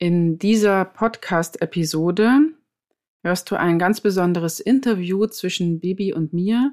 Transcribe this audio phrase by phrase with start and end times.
[0.00, 2.52] In dieser Podcast-Episode
[3.24, 6.72] hörst du ein ganz besonderes Interview zwischen Bibi und mir.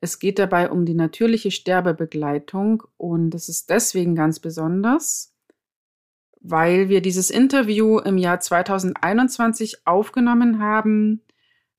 [0.00, 5.32] Es geht dabei um die natürliche Sterbebegleitung und es ist deswegen ganz besonders,
[6.40, 11.22] weil wir dieses Interview im Jahr 2021 aufgenommen haben.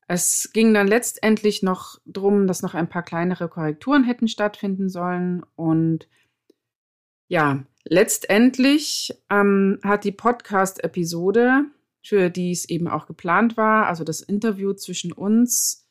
[0.07, 5.43] Es ging dann letztendlich noch darum, dass noch ein paar kleinere Korrekturen hätten stattfinden sollen
[5.57, 6.07] und
[7.27, 11.65] ja, letztendlich ähm, hat die Podcast-Episode,
[12.03, 15.87] für die es eben auch geplant war, also das Interview zwischen uns,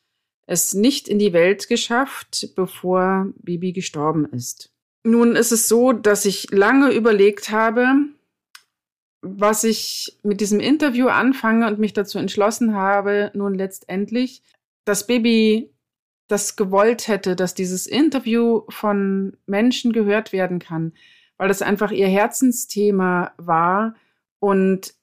[0.47, 4.71] es nicht in die Welt geschafft, bevor Bibi gestorben ist.
[5.03, 7.87] Nun ist es so, dass ich lange überlegt habe,
[9.21, 14.43] was ich mit diesem Interview anfange und mich dazu entschlossen habe, nun letztendlich,
[14.85, 15.71] dass Bibi
[16.27, 20.93] das gewollt hätte, dass dieses Interview von Menschen gehört werden kann,
[21.37, 23.95] weil das einfach ihr Herzensthema war.
[24.39, 24.93] Und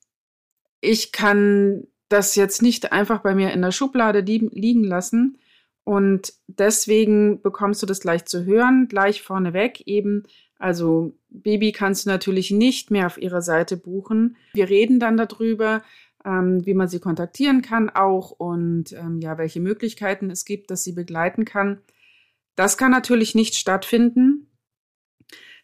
[0.80, 5.38] ich kann das jetzt nicht einfach bei mir in der Schublade liegen lassen.
[5.84, 10.24] Und deswegen bekommst du das gleich zu hören, gleich vorneweg eben.
[10.58, 14.36] Also Baby kannst du natürlich nicht mehr auf ihrer Seite buchen.
[14.52, 15.82] Wir reden dann darüber,
[16.24, 20.84] ähm, wie man sie kontaktieren kann auch und ähm, ja, welche Möglichkeiten es gibt, dass
[20.84, 21.80] sie begleiten kann.
[22.54, 24.51] Das kann natürlich nicht stattfinden,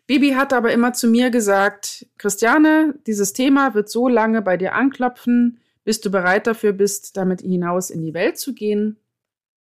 [0.09, 4.75] Bibi hat aber immer zu mir gesagt, Christiane, dieses Thema wird so lange bei dir
[4.75, 8.97] anklopfen, bis du bereit dafür bist, damit hinaus in die Welt zu gehen.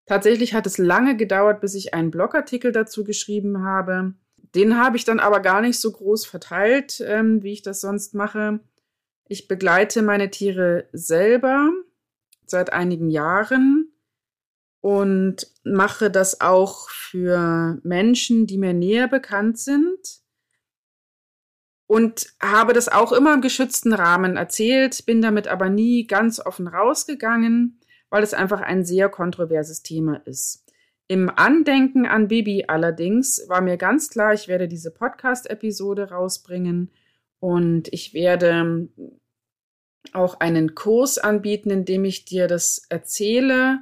[0.06, 4.14] Tatsächlich hat es lange gedauert, bis ich einen Blogartikel dazu geschrieben habe.
[4.54, 8.14] Den habe ich dann aber gar nicht so groß verteilt, ähm, wie ich das sonst
[8.14, 8.60] mache.
[9.28, 11.70] Ich begleite meine Tiere selber
[12.46, 13.92] seit einigen Jahren
[14.80, 20.22] und mache das auch für Menschen, die mir näher bekannt sind
[21.88, 26.68] und habe das auch immer im geschützten Rahmen erzählt, bin damit aber nie ganz offen
[26.68, 30.64] rausgegangen, weil es einfach ein sehr kontroverses Thema ist.
[31.08, 36.90] Im Andenken an Bibi allerdings war mir ganz klar, ich werde diese Podcast-Episode rausbringen
[37.40, 38.88] und ich werde
[40.12, 43.78] auch einen Kurs anbieten, in dem ich dir das erzähle,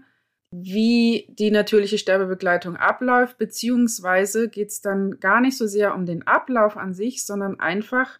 [0.62, 6.26] wie die natürliche Sterbebegleitung abläuft, beziehungsweise geht es dann gar nicht so sehr um den
[6.26, 8.18] Ablauf an sich, sondern einfach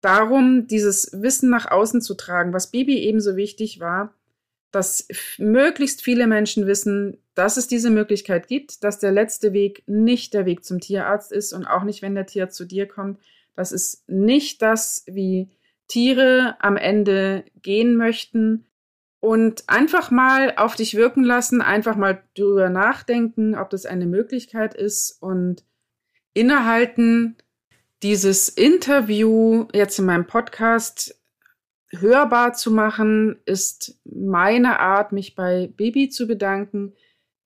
[0.00, 4.14] darum, dieses Wissen nach außen zu tragen, was Bibi ebenso wichtig war,
[4.70, 5.08] dass
[5.38, 10.46] möglichst viele Menschen wissen, dass es diese Möglichkeit gibt, dass der letzte Weg nicht der
[10.46, 13.18] Weg zum Tierarzt ist und auch nicht, wenn der Tier zu dir kommt.
[13.56, 15.48] Das ist nicht das, wie
[15.88, 18.66] Tiere am Ende gehen möchten,
[19.20, 24.74] und einfach mal auf dich wirken lassen, einfach mal drüber nachdenken, ob das eine Möglichkeit
[24.74, 25.64] ist und
[26.34, 27.36] innehalten,
[28.02, 31.20] dieses Interview jetzt in meinem Podcast
[31.90, 36.94] hörbar zu machen, ist meine Art, mich bei Bibi zu bedanken,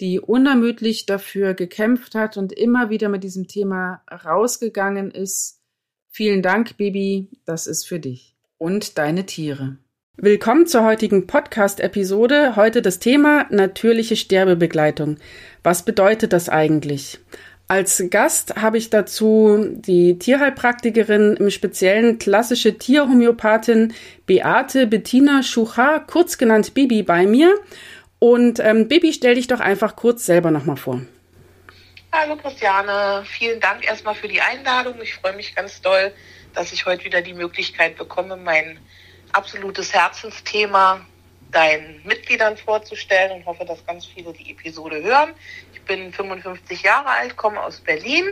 [0.00, 5.62] die unermüdlich dafür gekämpft hat und immer wieder mit diesem Thema rausgegangen ist.
[6.10, 9.78] Vielen Dank, Bibi, das ist für dich und deine Tiere.
[10.24, 12.54] Willkommen zur heutigen Podcast-Episode.
[12.54, 15.16] Heute das Thema natürliche Sterbebegleitung.
[15.64, 17.18] Was bedeutet das eigentlich?
[17.66, 23.94] Als Gast habe ich dazu die Tierheilpraktikerin, im speziellen klassische Tierhomöopathin
[24.24, 27.56] Beate Bettina Schuchar, kurz genannt Bibi, bei mir.
[28.20, 31.02] Und ähm, Bibi, stell dich doch einfach kurz selber nochmal vor.
[32.12, 34.94] Hallo Christiane, vielen Dank erstmal für die Einladung.
[35.02, 36.12] Ich freue mich ganz doll,
[36.54, 38.78] dass ich heute wieder die Möglichkeit bekomme, meinen
[39.32, 41.00] absolutes Herzensthema
[41.50, 45.34] deinen Mitgliedern vorzustellen und hoffe, dass ganz viele die Episode hören.
[45.72, 48.24] Ich bin 55 Jahre alt, komme aus Berlin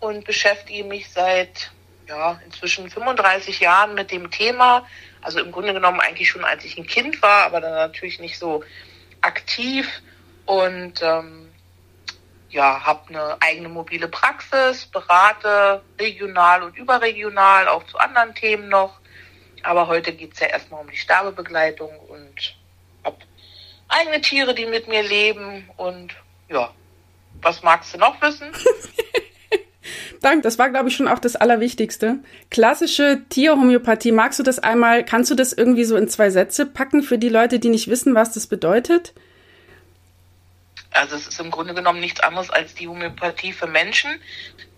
[0.00, 1.70] und beschäftige mich seit
[2.08, 4.86] ja, inzwischen 35 Jahren mit dem Thema.
[5.22, 8.38] Also im Grunde genommen eigentlich schon, als ich ein Kind war, aber dann natürlich nicht
[8.38, 8.62] so
[9.22, 9.88] aktiv
[10.44, 11.50] und ähm,
[12.48, 19.00] ja, habe eine eigene mobile Praxis, berate regional und überregional, auch zu anderen Themen noch
[19.62, 22.56] aber heute geht es ja erstmal um die Sterbebegleitung und
[23.04, 23.18] habe
[23.88, 25.68] eigene Tiere, die mit mir leben.
[25.76, 26.14] Und
[26.48, 26.70] ja,
[27.42, 28.48] was magst du noch wissen?
[30.20, 32.18] Dank, das war, glaube ich, schon auch das Allerwichtigste.
[32.50, 37.02] Klassische Tierhomöopathie, magst du das einmal, kannst du das irgendwie so in zwei Sätze packen
[37.02, 39.12] für die Leute, die nicht wissen, was das bedeutet?
[40.90, 44.10] Also es ist im Grunde genommen nichts anderes als die Homöopathie für Menschen,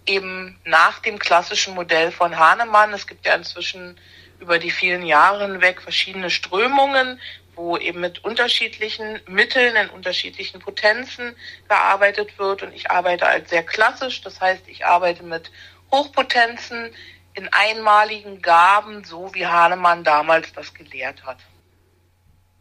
[0.05, 2.93] eben nach dem klassischen Modell von Hahnemann.
[2.93, 3.97] Es gibt ja inzwischen
[4.40, 7.20] über die vielen Jahre hinweg verschiedene Strömungen,
[7.55, 11.35] wo eben mit unterschiedlichen Mitteln in unterschiedlichen Potenzen
[11.69, 12.62] gearbeitet wird.
[12.62, 14.23] Und ich arbeite als sehr klassisch.
[14.23, 15.50] Das heißt, ich arbeite mit
[15.90, 16.90] Hochpotenzen
[17.35, 21.38] in einmaligen Gaben, so wie Hahnemann damals das gelehrt hat.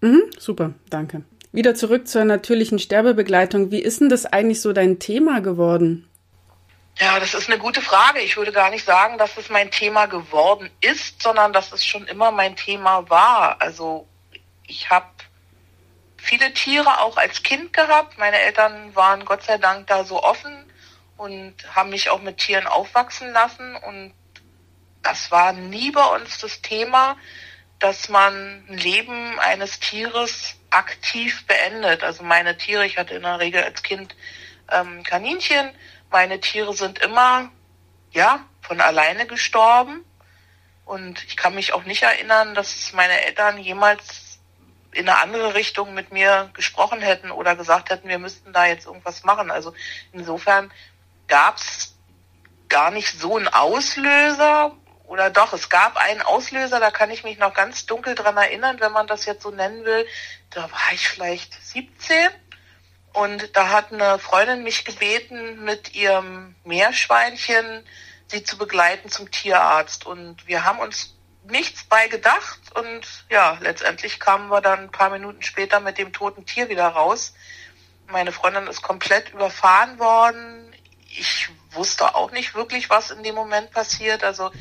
[0.01, 1.23] Mhm, super, danke.
[1.51, 3.71] Wieder zurück zur natürlichen Sterbebegleitung.
[3.71, 6.07] Wie ist denn das eigentlich so dein Thema geworden?
[6.99, 8.21] Ja, das ist eine gute Frage.
[8.21, 12.07] Ich würde gar nicht sagen, dass es mein Thema geworden ist, sondern dass es schon
[12.07, 13.61] immer mein Thema war.
[13.61, 14.07] Also
[14.65, 15.05] ich habe
[16.17, 18.17] viele Tiere auch als Kind gehabt.
[18.17, 20.65] Meine Eltern waren Gott sei Dank da so offen
[21.17, 23.75] und haben mich auch mit Tieren aufwachsen lassen.
[23.75, 24.13] Und
[25.03, 27.15] das war nie bei uns das Thema,
[27.77, 32.03] dass man ein Leben eines Tieres aktiv beendet.
[32.03, 34.15] Also meine Tiere, ich hatte in der Regel als Kind
[34.71, 35.71] ähm, Kaninchen,
[36.09, 37.50] meine Tiere sind immer,
[38.12, 40.04] ja, von alleine gestorben.
[40.86, 44.39] Und ich kann mich auch nicht erinnern, dass meine Eltern jemals
[44.94, 48.86] in eine andere Richtung mit mir gesprochen hätten oder gesagt hätten, wir müssten da jetzt
[48.86, 49.51] irgendwas machen.
[49.51, 49.74] Also
[50.12, 50.71] insofern
[51.27, 51.95] gab es
[52.69, 54.75] gar nicht so einen Auslöser,
[55.07, 58.80] oder doch, es gab einen Auslöser, da kann ich mich noch ganz dunkel dran erinnern,
[58.81, 60.06] wenn man das jetzt so nennen will.
[60.50, 62.30] Da war ich vielleicht 17
[63.18, 67.84] und da hat eine Freundin mich gebeten, mit ihrem Meerschweinchen
[68.28, 70.06] sie zu begleiten zum Tierarzt.
[70.06, 75.10] Und wir haben uns nichts bei gedacht und ja, letztendlich kamen wir dann ein paar
[75.10, 77.34] Minuten später mit dem toten Tier wieder raus.
[78.06, 80.75] Meine Freundin ist komplett überfahren worden.
[81.10, 84.24] Ich wusste auch nicht wirklich, was in dem Moment passiert.
[84.24, 84.52] Also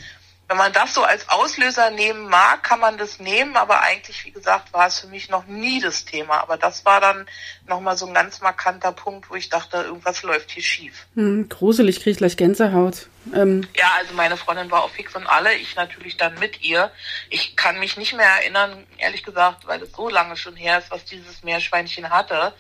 [0.49, 4.31] wenn man das so als Auslöser nehmen mag, kann man das nehmen, aber eigentlich, wie
[4.31, 6.41] gesagt, war es für mich noch nie das Thema.
[6.41, 7.27] Aber das war dann
[7.67, 11.07] nochmal so ein ganz markanter Punkt, wo ich dachte, irgendwas läuft hier schief.
[11.15, 13.09] Hm, gruselig, kriege ich gleich Gänsehaut.
[13.35, 13.67] Ähm.
[13.77, 16.93] Ja, also meine Freundin war auch fix und alle, ich natürlich dann mit ihr.
[17.29, 20.93] Ich kann mich nicht mehr erinnern, ehrlich gesagt, weil es so lange schon her ist,
[20.93, 22.55] was dieses Meerschweinchen hatte.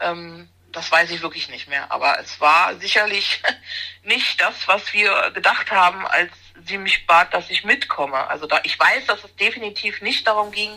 [0.00, 1.90] Ähm, das weiß ich wirklich nicht mehr.
[1.92, 3.42] Aber es war sicherlich
[4.02, 6.30] nicht das, was wir gedacht haben, als
[6.66, 8.28] sie mich bat, dass ich mitkomme.
[8.28, 10.70] Also da, ich weiß, dass es definitiv nicht darum ging,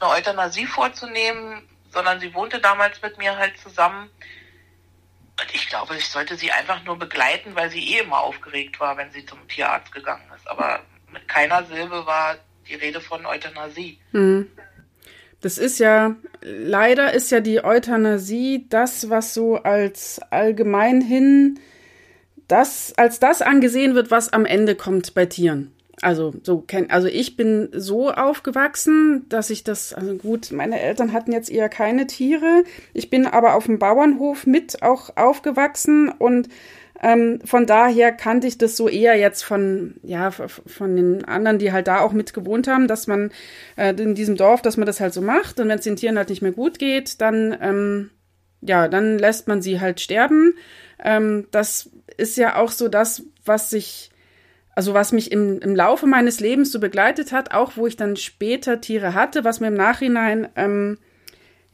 [0.00, 4.10] eine Euthanasie vorzunehmen, sondern sie wohnte damals mit mir halt zusammen.
[5.40, 8.96] Und ich glaube, ich sollte sie einfach nur begleiten, weil sie eh immer aufgeregt war,
[8.96, 10.48] wenn sie zum Tierarzt gegangen ist.
[10.48, 10.80] Aber
[11.12, 12.36] mit keiner Silbe war
[12.68, 13.98] die Rede von Euthanasie.
[14.12, 14.50] Hm.
[15.42, 21.60] Das ist ja, leider ist ja die Euthanasie das, was so als allgemeinhin
[22.48, 25.72] das, als das angesehen wird, was am Ende kommt bei Tieren.
[26.02, 31.32] Also so also ich bin so aufgewachsen, dass ich das, also gut, meine Eltern hatten
[31.32, 32.64] jetzt eher keine Tiere.
[32.92, 36.48] Ich bin aber auf dem Bauernhof mit auch aufgewachsen und
[37.02, 41.72] ähm, von daher kannte ich das so eher jetzt von, ja, von den anderen, die
[41.72, 43.30] halt da auch mit gewohnt haben, dass man
[43.76, 46.18] äh, in diesem Dorf, dass man das halt so macht und wenn es den Tieren
[46.18, 48.10] halt nicht mehr gut geht, dann, ähm,
[48.60, 50.54] ja, dann lässt man sie halt sterben.
[51.02, 54.10] Ähm, das ist ja auch so das, was sich,
[54.74, 58.16] also was mich im, im Laufe meines Lebens so begleitet hat, auch wo ich dann
[58.16, 60.98] später Tiere hatte, was mir im Nachhinein ähm,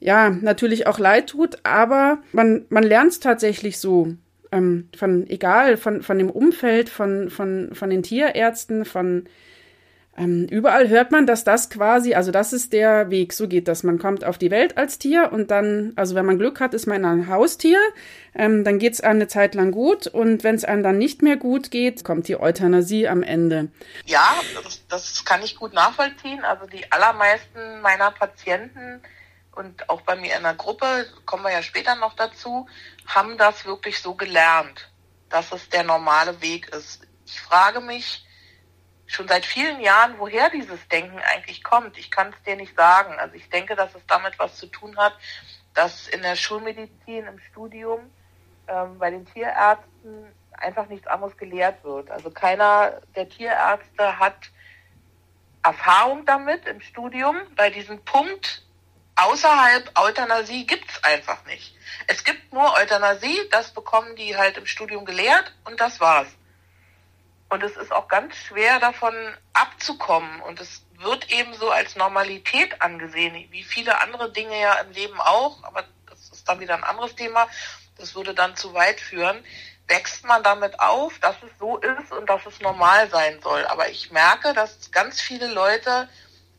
[0.00, 4.14] ja natürlich auch leid tut, aber man, man lernt es tatsächlich so.
[4.50, 9.24] Ähm, von egal, von, von dem Umfeld, von, von, von den Tierärzten, von
[10.14, 13.82] ähm, überall hört man, dass das quasi, also das ist der Weg, so geht das.
[13.82, 16.86] Man kommt auf die Welt als Tier und dann, also wenn man Glück hat, ist
[16.86, 17.78] man ein Haustier,
[18.34, 21.36] ähm, dann geht es eine Zeit lang gut und wenn es einem dann nicht mehr
[21.36, 23.68] gut geht, kommt die Euthanasie am Ende.
[24.04, 26.44] Ja, das, das kann ich gut nachvollziehen.
[26.44, 29.00] Also die allermeisten meiner Patienten
[29.54, 32.66] und auch bei mir in der Gruppe, kommen wir ja später noch dazu,
[33.06, 34.90] haben das wirklich so gelernt,
[35.30, 37.00] dass es der normale Weg ist.
[37.24, 38.26] Ich frage mich,
[39.14, 41.98] schon seit vielen Jahren, woher dieses Denken eigentlich kommt.
[41.98, 43.14] Ich kann es dir nicht sagen.
[43.18, 45.14] Also ich denke, dass es damit was zu tun hat,
[45.74, 48.10] dass in der Schulmedizin im Studium
[48.68, 52.10] ähm, bei den Tierärzten einfach nichts anderes gelehrt wird.
[52.10, 54.36] Also keiner der Tierärzte hat
[55.62, 57.36] Erfahrung damit im Studium.
[57.56, 58.62] Bei diesem Punkt
[59.16, 61.76] außerhalb Euthanasie gibt es einfach nicht.
[62.06, 66.28] Es gibt nur Euthanasie, das bekommen die halt im Studium gelehrt und das war's.
[67.52, 69.14] Und es ist auch ganz schwer davon
[69.52, 70.40] abzukommen.
[70.40, 75.20] Und es wird eben so als Normalität angesehen, wie viele andere Dinge ja im Leben
[75.20, 75.62] auch.
[75.62, 77.46] Aber das ist dann wieder ein anderes Thema.
[77.98, 79.44] Das würde dann zu weit führen.
[79.86, 83.66] Wächst man damit auf, dass es so ist und dass es normal sein soll.
[83.66, 86.08] Aber ich merke, dass ganz viele Leute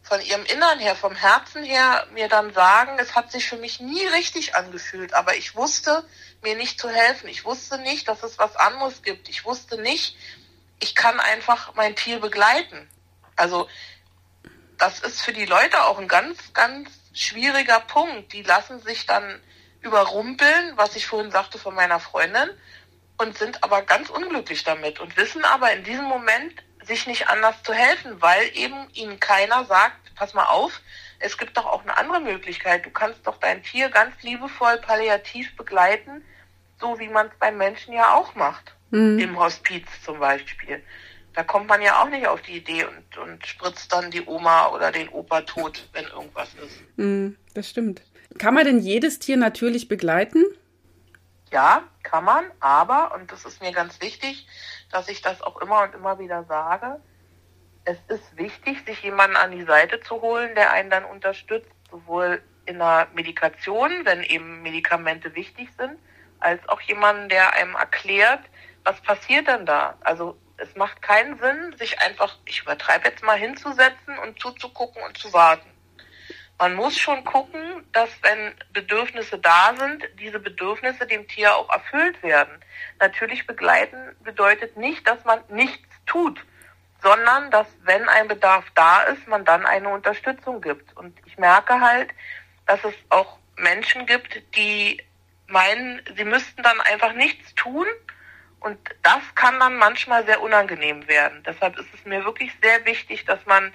[0.04, 3.80] von ihrem Innern her, vom Herzen her mir dann sagen, es hat sich für mich
[3.80, 6.04] nie richtig angefühlt, aber ich wusste
[6.44, 7.30] mir nicht zu helfen.
[7.30, 9.28] Ich wusste nicht, dass es was anderes gibt.
[9.28, 10.16] Ich wusste nicht,
[10.84, 12.90] ich kann einfach mein Tier begleiten.
[13.38, 13.70] Also
[14.78, 18.34] das ist für die Leute auch ein ganz, ganz schwieriger Punkt.
[18.34, 19.42] Die lassen sich dann
[19.80, 22.50] überrumpeln, was ich vorhin sagte von meiner Freundin,
[23.18, 27.64] und sind aber ganz unglücklich damit und wissen aber in diesem Moment, sich nicht anders
[27.64, 30.82] zu helfen, weil eben ihnen keiner sagt, pass mal auf,
[31.20, 32.86] es gibt doch auch eine andere Möglichkeit.
[32.86, 36.26] Du kannst doch dein Tier ganz liebevoll palliativ begleiten,
[36.82, 38.74] so wie man es beim Menschen ja auch macht.
[38.94, 39.18] Mhm.
[39.18, 40.84] Im Hospiz zum Beispiel.
[41.34, 44.68] Da kommt man ja auch nicht auf die Idee und, und spritzt dann die Oma
[44.68, 46.80] oder den Opa tot, wenn irgendwas ist.
[46.98, 48.04] Mhm, das stimmt.
[48.38, 50.46] Kann man denn jedes Tier natürlich begleiten?
[51.52, 54.48] Ja, kann man, aber, und das ist mir ganz wichtig,
[54.92, 57.00] dass ich das auch immer und immer wieder sage,
[57.86, 62.44] es ist wichtig, sich jemanden an die Seite zu holen, der einen dann unterstützt, sowohl
[62.68, 65.98] in der Medikation, wenn eben Medikamente wichtig sind,
[66.40, 68.42] als auch jemanden, der einem erklärt,
[68.84, 69.98] was passiert denn da?
[70.02, 75.18] Also es macht keinen Sinn, sich einfach, ich übertreibe jetzt mal, hinzusetzen und zuzugucken und
[75.18, 75.70] zu warten.
[76.60, 82.22] Man muss schon gucken, dass wenn Bedürfnisse da sind, diese Bedürfnisse dem Tier auch erfüllt
[82.24, 82.64] werden.
[83.00, 86.40] Natürlich begleiten bedeutet nicht, dass man nichts tut
[87.04, 90.96] sondern dass, wenn ein Bedarf da ist, man dann eine Unterstützung gibt.
[90.96, 92.10] Und ich merke halt,
[92.66, 95.04] dass es auch Menschen gibt, die
[95.48, 97.86] meinen, sie müssten dann einfach nichts tun.
[98.64, 101.44] Und das kann dann manchmal sehr unangenehm werden.
[101.46, 103.74] Deshalb ist es mir wirklich sehr wichtig, dass man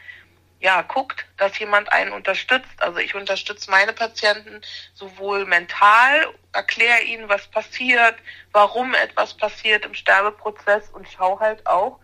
[0.60, 2.82] ja guckt, dass jemand einen unterstützt.
[2.82, 4.62] Also ich unterstütze meine Patienten
[4.94, 8.14] sowohl mental, erkläre ihnen, was passiert,
[8.52, 12.00] warum etwas passiert im Sterbeprozess und schaue halt auch,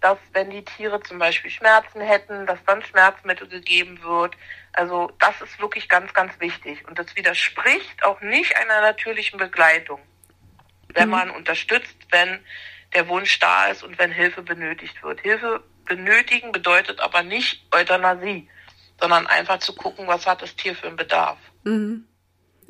[0.00, 4.36] dass wenn die Tiere zum Beispiel Schmerzen hätten, dass dann Schmerzmittel gegeben wird.
[4.74, 6.86] Also das ist wirklich ganz, ganz wichtig.
[6.86, 10.00] Und das widerspricht auch nicht einer natürlichen Begleitung,
[10.98, 11.12] wenn mhm.
[11.12, 12.40] man unterstützt, wenn
[12.94, 15.20] der Wunsch da ist und wenn Hilfe benötigt wird.
[15.20, 18.48] Hilfe benötigen bedeutet aber nicht Euthanasie,
[19.00, 21.38] sondern einfach zu gucken, was hat das Tier für einen Bedarf.
[21.64, 22.04] Mhm.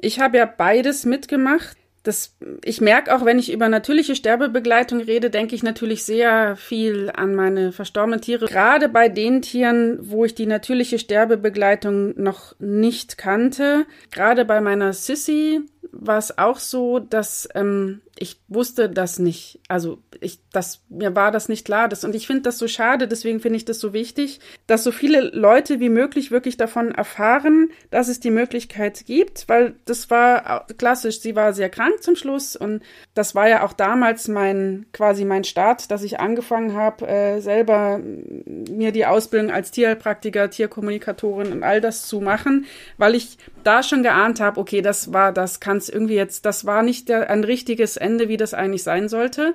[0.01, 1.77] Ich habe ja beides mitgemacht
[2.09, 7.11] das, ich merke auch, wenn ich über natürliche Sterbebegleitung rede, denke ich natürlich sehr viel
[7.15, 8.47] an meine verstorbenen Tiere.
[8.47, 13.85] Gerade bei den Tieren, wo ich die natürliche Sterbebegleitung noch nicht kannte.
[14.11, 15.61] Gerade bei meiner Sissy
[15.93, 19.61] war es auch so, dass ähm, ich wusste das nicht.
[19.69, 21.89] Also ich, das, mir war das nicht klar.
[21.89, 24.91] Das, und ich finde das so schade, deswegen finde ich das so wichtig, dass so
[24.91, 30.67] viele Leute wie möglich wirklich davon erfahren, dass es die Möglichkeit gibt, weil das war
[30.79, 31.21] klassisch.
[31.21, 32.83] Sie war sehr krank zum Schluss und
[33.15, 38.01] das war ja auch damals mein, quasi mein Start, dass ich angefangen habe, äh, selber
[38.01, 42.67] mir die Ausbildung als Tierpraktiker, Tierkommunikatorin und all das zu machen,
[42.97, 46.65] weil ich da schon geahnt habe, okay, das war, das kann es irgendwie jetzt, das
[46.65, 49.55] war nicht der, ein richtiges Ende, wie das eigentlich sein sollte.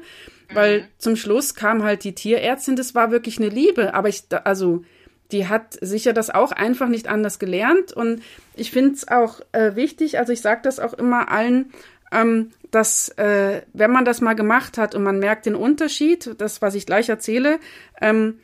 [0.54, 0.86] Weil mhm.
[0.98, 3.94] zum Schluss kam halt die Tierärztin, das war wirklich eine Liebe.
[3.94, 4.84] Aber ich, also,
[5.32, 7.94] die hat sicher das auch einfach nicht anders gelernt.
[7.94, 8.22] Und
[8.56, 11.72] ich finde es auch äh, wichtig, also ich sage das auch immer allen,
[12.12, 16.62] ähm, dass äh, wenn man das mal gemacht hat und man merkt den Unterschied, das,
[16.62, 17.60] was ich gleich erzähle,
[18.02, 18.40] ähm,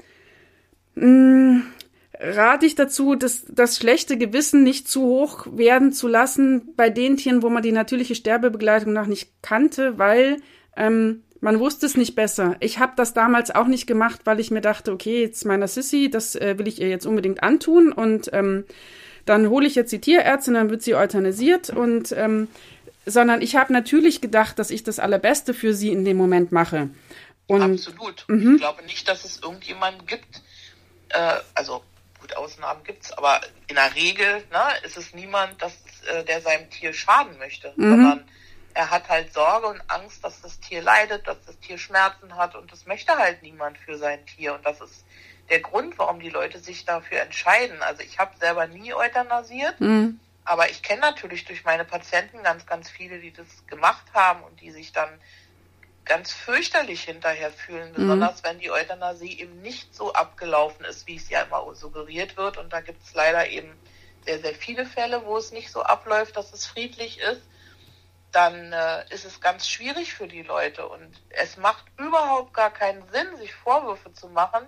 [0.96, 1.64] mh, mm,
[2.20, 7.18] rate ich dazu, das, das schlechte Gewissen nicht zu hoch werden zu lassen bei den
[7.18, 10.38] Tieren, wo man die natürliche Sterbebegleitung noch nicht kannte, weil
[10.76, 12.58] ähm, man wusste es nicht besser.
[12.60, 16.10] Ich habe das damals auch nicht gemacht, weil ich mir dachte, okay, jetzt meiner Sissy,
[16.10, 18.66] das äh, will ich ihr jetzt unbedingt antun und ähm,
[19.26, 22.50] dann hole ich jetzt die Tierärztin, dann wird sie euthanasiert und ähm,
[23.06, 26.90] sondern ich habe natürlich gedacht, dass ich das Allerbeste für sie in dem Moment mache.
[27.48, 28.26] Und, Absolut.
[28.28, 28.56] Mhm.
[28.56, 30.42] Ich glaube nicht, dass es irgendjemanden gibt,
[31.10, 31.82] äh, also
[32.30, 35.74] gut, Ausnahmen gibt es, aber in der Regel ne, ist es niemand, dass,
[36.08, 37.90] äh, der seinem Tier schaden möchte, mhm.
[37.90, 38.24] sondern
[38.74, 42.56] er hat halt Sorge und Angst, dass das Tier leidet, dass das Tier Schmerzen hat
[42.56, 44.54] und das möchte halt niemand für sein Tier.
[44.54, 45.06] Und das ist
[45.50, 47.82] der Grund, warum die Leute sich dafür entscheiden.
[47.82, 50.20] Also ich habe selber nie euthanasiert, mhm.
[50.46, 54.62] aber ich kenne natürlich durch meine Patienten ganz, ganz viele, die das gemacht haben und
[54.62, 55.10] die sich dann
[56.10, 57.96] ganz fürchterlich hinterher fühlen, mhm.
[57.96, 58.48] besonders mhm.
[58.48, 62.58] wenn die Euthanasie eben nicht so abgelaufen ist, wie es ja immer suggeriert wird.
[62.58, 63.72] Und da gibt es leider eben
[64.26, 67.42] sehr, sehr viele Fälle, wo es nicht so abläuft, dass es friedlich ist.
[68.32, 73.08] Dann äh, ist es ganz schwierig für die Leute und es macht überhaupt gar keinen
[73.12, 74.66] Sinn, sich Vorwürfe zu machen,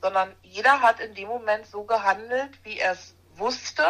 [0.00, 3.84] sondern jeder hat in dem Moment so gehandelt, wie er es wusste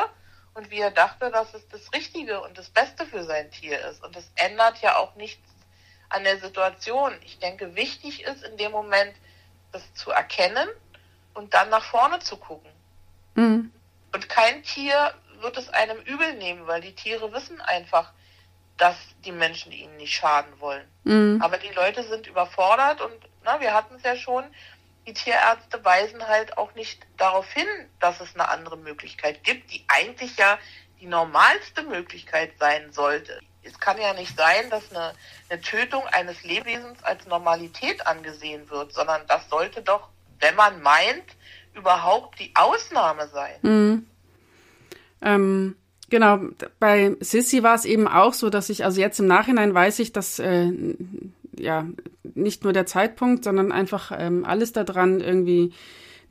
[0.54, 4.04] und wie er dachte, dass es das Richtige und das Beste für sein Tier ist.
[4.04, 5.53] Und es ändert ja auch nichts
[6.08, 7.12] an der Situation.
[7.24, 9.14] Ich denke, wichtig ist in dem Moment,
[9.72, 10.68] das zu erkennen
[11.34, 12.70] und dann nach vorne zu gucken.
[13.34, 13.72] Mhm.
[14.12, 18.12] Und kein Tier wird es einem übel nehmen, weil die Tiere wissen einfach,
[18.76, 20.86] dass die Menschen ihnen nicht schaden wollen.
[21.04, 21.40] Mhm.
[21.42, 24.44] Aber die Leute sind überfordert und na, wir hatten es ja schon,
[25.06, 27.66] die Tierärzte weisen halt auch nicht darauf hin,
[28.00, 30.58] dass es eine andere Möglichkeit gibt, die eigentlich ja
[31.00, 35.12] die normalste Möglichkeit sein sollte es kann ja nicht sein, dass eine,
[35.48, 40.08] eine Tötung eines Lebewesens als Normalität angesehen wird, sondern das sollte doch
[40.40, 41.24] wenn man meint,
[41.74, 43.56] überhaupt die Ausnahme sein.
[43.62, 44.06] Mhm.
[45.22, 45.76] Ähm,
[46.10, 46.40] genau,
[46.78, 50.12] bei Sissy war es eben auch so, dass ich, also jetzt im Nachhinein weiß ich,
[50.12, 50.70] dass äh,
[51.58, 51.86] ja
[52.34, 55.72] nicht nur der Zeitpunkt, sondern einfach ähm, alles daran irgendwie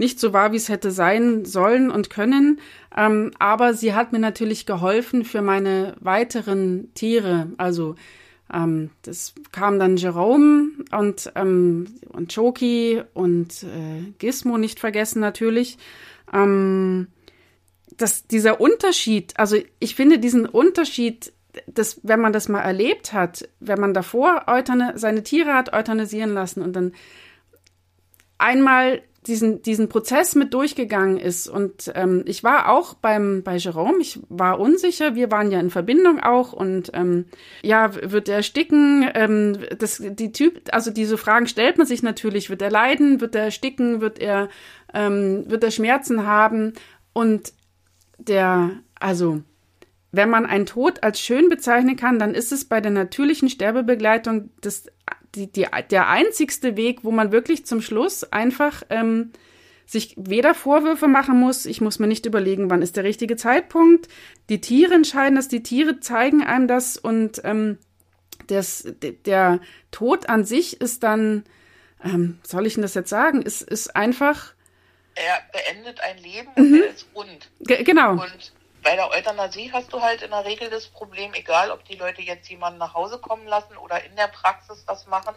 [0.03, 2.59] nicht so war, wie es hätte sein sollen und können.
[2.95, 7.47] Ähm, aber sie hat mir natürlich geholfen für meine weiteren Tiere.
[7.55, 7.95] Also
[8.53, 15.77] ähm, das kam dann Jerome und, ähm, und Choki und äh, Gizmo nicht vergessen natürlich.
[16.33, 17.07] Ähm,
[17.95, 21.31] dass dieser Unterschied, also ich finde diesen Unterschied,
[21.67, 24.43] dass, wenn man das mal erlebt hat, wenn man davor
[24.95, 26.91] seine Tiere hat euthanasieren lassen und dann
[28.37, 31.47] einmal diesen, diesen Prozess mit durchgegangen ist.
[31.47, 35.69] Und ähm, ich war auch beim, bei Jerome, ich war unsicher, wir waren ja in
[35.69, 37.25] Verbindung auch und ähm,
[37.61, 39.09] ja, wird er sticken?
[39.13, 43.35] Ähm, das, die Typ, also diese Fragen stellt man sich natürlich, wird er leiden, wird
[43.35, 44.49] er sticken, wird er,
[44.93, 46.73] ähm, wird er Schmerzen haben?
[47.13, 47.53] Und
[48.17, 49.41] der, also
[50.13, 54.51] wenn man einen Tod als schön bezeichnen kann, dann ist es bei der natürlichen Sterbebegleitung
[54.61, 54.85] das
[55.35, 59.31] die, die, der einzigste Weg, wo man wirklich zum Schluss einfach ähm,
[59.85, 64.07] sich weder Vorwürfe machen muss, ich muss mir nicht überlegen, wann ist der richtige Zeitpunkt.
[64.49, 67.77] Die Tiere entscheiden das, die Tiere zeigen einem das und ähm,
[68.47, 68.85] das,
[69.25, 69.59] der
[69.91, 71.43] Tod an sich ist dann,
[72.03, 74.53] ähm, soll ich denn das jetzt sagen, ist, ist einfach.
[75.15, 76.81] Er beendet ein Leben und mhm.
[76.81, 77.51] er ist rund.
[77.61, 78.13] G genau.
[78.13, 81.95] Und bei der Euthanasie hast du halt in der Regel das Problem, egal ob die
[81.95, 85.33] Leute jetzt jemanden nach Hause kommen lassen oder in der Praxis das machen,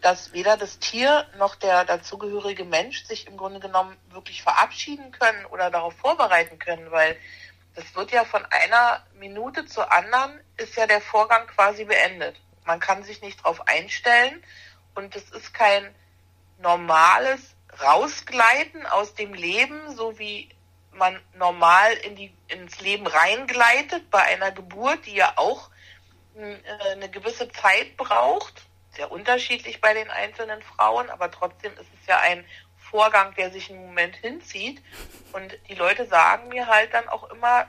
[0.00, 5.44] dass weder das Tier noch der dazugehörige Mensch sich im Grunde genommen wirklich verabschieden können
[5.46, 7.16] oder darauf vorbereiten können, weil
[7.74, 12.40] das wird ja von einer Minute zur anderen ist ja der Vorgang quasi beendet.
[12.64, 14.42] Man kann sich nicht darauf einstellen
[14.94, 15.94] und es ist kein
[16.58, 20.48] normales Rausgleiten aus dem Leben, so wie
[20.96, 25.70] man normal in die, ins Leben reingleitet bei einer Geburt, die ja auch
[26.36, 26.56] äh,
[26.92, 28.62] eine gewisse Zeit braucht.
[28.90, 32.44] Sehr unterschiedlich bei den einzelnen Frauen, aber trotzdem ist es ja ein
[32.90, 34.82] Vorgang, der sich einen Moment hinzieht.
[35.32, 37.68] Und die Leute sagen mir halt dann auch immer,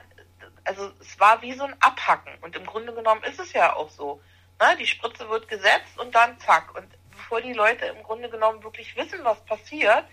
[0.64, 2.32] also es war wie so ein Abhacken.
[2.40, 4.20] Und im Grunde genommen ist es ja auch so.
[4.60, 4.76] Ne?
[4.78, 6.74] Die Spritze wird gesetzt und dann zack.
[6.74, 10.04] Und bevor die Leute im Grunde genommen wirklich wissen, was passiert,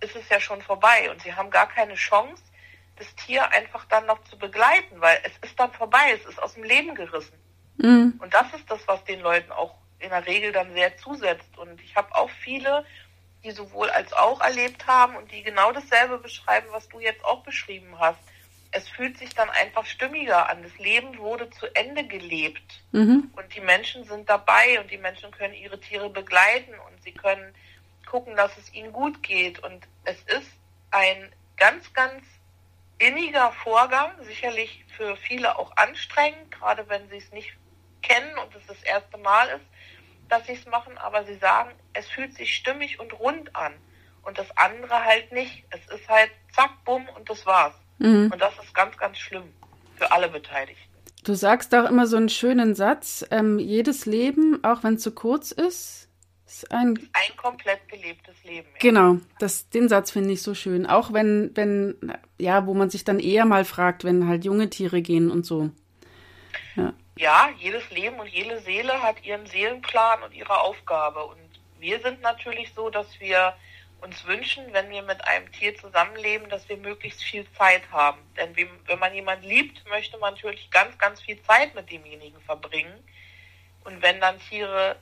[0.00, 1.10] ist es ja schon vorbei.
[1.10, 2.42] Und sie haben gar keine Chance,
[3.00, 6.54] das Tier einfach dann noch zu begleiten, weil es ist dann vorbei, es ist aus
[6.54, 7.32] dem Leben gerissen.
[7.78, 8.14] Mhm.
[8.18, 11.56] Und das ist das, was den Leuten auch in der Regel dann sehr zusetzt.
[11.56, 12.84] Und ich habe auch viele,
[13.42, 17.42] die sowohl als auch erlebt haben und die genau dasselbe beschreiben, was du jetzt auch
[17.42, 18.20] beschrieben hast.
[18.70, 20.62] Es fühlt sich dann einfach stimmiger an.
[20.62, 22.82] Das Leben wurde zu Ende gelebt.
[22.92, 23.30] Mhm.
[23.34, 27.54] Und die Menschen sind dabei und die Menschen können ihre Tiere begleiten und sie können
[28.06, 29.58] gucken, dass es ihnen gut geht.
[29.60, 30.50] Und es ist
[30.90, 32.24] ein ganz, ganz
[33.00, 37.52] inniger Vorgang, sicherlich für viele auch anstrengend, gerade wenn sie es nicht
[38.02, 39.64] kennen und es das erste Mal ist,
[40.28, 43.72] dass sie es machen, aber sie sagen, es fühlt sich stimmig und rund an
[44.22, 45.64] und das andere halt nicht.
[45.70, 47.74] Es ist halt zack, bumm und das war's.
[47.98, 48.30] Mhm.
[48.32, 49.52] Und das ist ganz, ganz schlimm
[49.96, 50.84] für alle Beteiligten.
[51.24, 55.12] Du sagst auch immer so einen schönen Satz, ähm, jedes Leben, auch wenn es zu
[55.12, 56.09] kurz ist, ist
[56.70, 58.68] ein, ein komplett gelebtes Leben.
[58.74, 58.78] Ja.
[58.80, 60.86] Genau, das, den Satz finde ich so schön.
[60.86, 61.96] Auch wenn, wenn,
[62.38, 65.70] ja, wo man sich dann eher mal fragt, wenn halt junge Tiere gehen und so.
[66.76, 66.92] Ja.
[67.16, 71.24] ja, jedes Leben und jede Seele hat ihren Seelenplan und ihre Aufgabe.
[71.24, 71.38] Und
[71.78, 73.54] wir sind natürlich so, dass wir
[74.00, 78.18] uns wünschen, wenn wir mit einem Tier zusammenleben, dass wir möglichst viel Zeit haben.
[78.36, 82.94] Denn wenn man jemanden liebt, möchte man natürlich ganz, ganz viel Zeit mit demjenigen verbringen.
[83.84, 84.96] Und wenn dann Tiere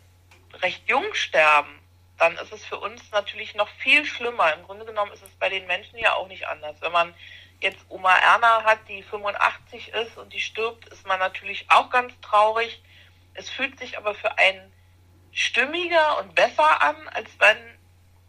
[0.54, 1.78] recht jung sterben,
[2.18, 4.52] dann ist es für uns natürlich noch viel schlimmer.
[4.54, 6.76] Im Grunde genommen ist es bei den Menschen ja auch nicht anders.
[6.80, 7.14] Wenn man
[7.60, 12.12] jetzt Oma Erna hat, die 85 ist und die stirbt, ist man natürlich auch ganz
[12.20, 12.82] traurig.
[13.34, 14.72] Es fühlt sich aber für einen
[15.32, 17.56] stimmiger und besser an, als wenn,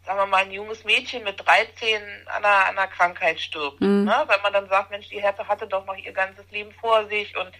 [0.04, 3.80] sagen wir mal, ein junges Mädchen mit 13 an einer, an einer Krankheit stirbt.
[3.80, 4.04] Mhm.
[4.04, 4.24] Ne?
[4.26, 7.36] Wenn man dann sagt, Mensch, die Härte hatte doch noch ihr ganzes Leben vor sich
[7.36, 7.50] und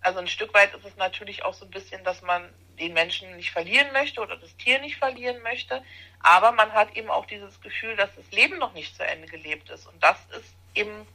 [0.00, 3.34] also ein Stück weit ist es natürlich auch so ein bisschen, dass man den Menschen
[3.36, 5.82] nicht verlieren möchte oder das Tier nicht verlieren möchte.
[6.20, 9.70] Aber man hat eben auch dieses Gefühl, dass das Leben noch nicht zu Ende gelebt
[9.70, 9.86] ist.
[9.86, 11.06] Und das ist eben,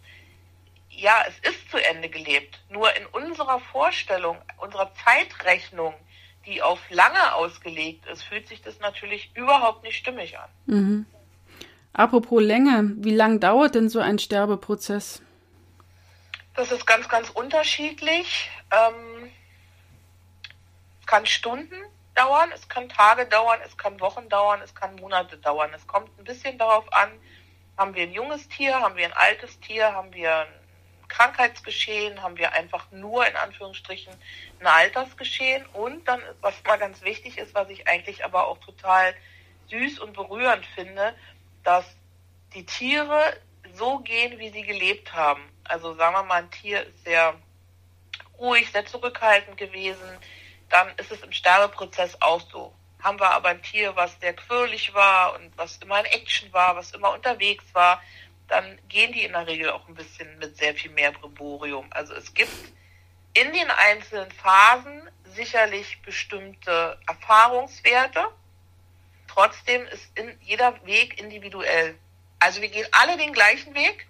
[0.89, 2.59] ja, es ist zu Ende gelebt.
[2.69, 5.93] Nur in unserer Vorstellung, unserer Zeitrechnung,
[6.45, 10.49] die auf lange ausgelegt ist, fühlt sich das natürlich überhaupt nicht stimmig an.
[10.65, 11.05] Mhm.
[11.93, 15.21] Apropos Länge, wie lang dauert denn so ein Sterbeprozess?
[16.53, 18.49] Das ist ganz, ganz unterschiedlich.
[18.71, 19.31] Ähm,
[21.05, 21.75] kann Stunden
[22.15, 25.71] dauern, es kann Tage dauern, es kann Wochen dauern, es kann Monate dauern.
[25.73, 27.09] Es kommt ein bisschen darauf an,
[27.77, 30.47] haben wir ein junges Tier, haben wir ein altes Tier, haben wir ein
[31.07, 34.13] Krankheitsgeschehen, haben wir einfach nur in Anführungsstrichen
[34.59, 39.13] ein Altersgeschehen und dann, was mal ganz wichtig ist, was ich eigentlich aber auch total
[39.69, 41.13] süß und berührend finde,
[41.63, 41.85] dass
[42.53, 43.37] die Tiere
[43.73, 45.41] so gehen, wie sie gelebt haben.
[45.63, 47.35] Also sagen wir mal, ein Tier ist sehr
[48.37, 50.17] ruhig, sehr zurückhaltend gewesen,
[50.69, 52.73] dann ist es im Sterbeprozess auch so.
[53.01, 56.75] Haben wir aber ein Tier, was sehr quirlig war und was immer in Action war,
[56.75, 58.01] was immer unterwegs war,
[58.47, 61.87] dann gehen die in der Regel auch ein bisschen mit sehr viel mehr Brimborium.
[61.91, 62.51] Also es gibt
[63.33, 68.27] in den einzelnen Phasen sicherlich bestimmte Erfahrungswerte.
[69.27, 71.97] Trotzdem ist in jeder Weg individuell.
[72.39, 74.07] Also wir gehen alle den gleichen Weg.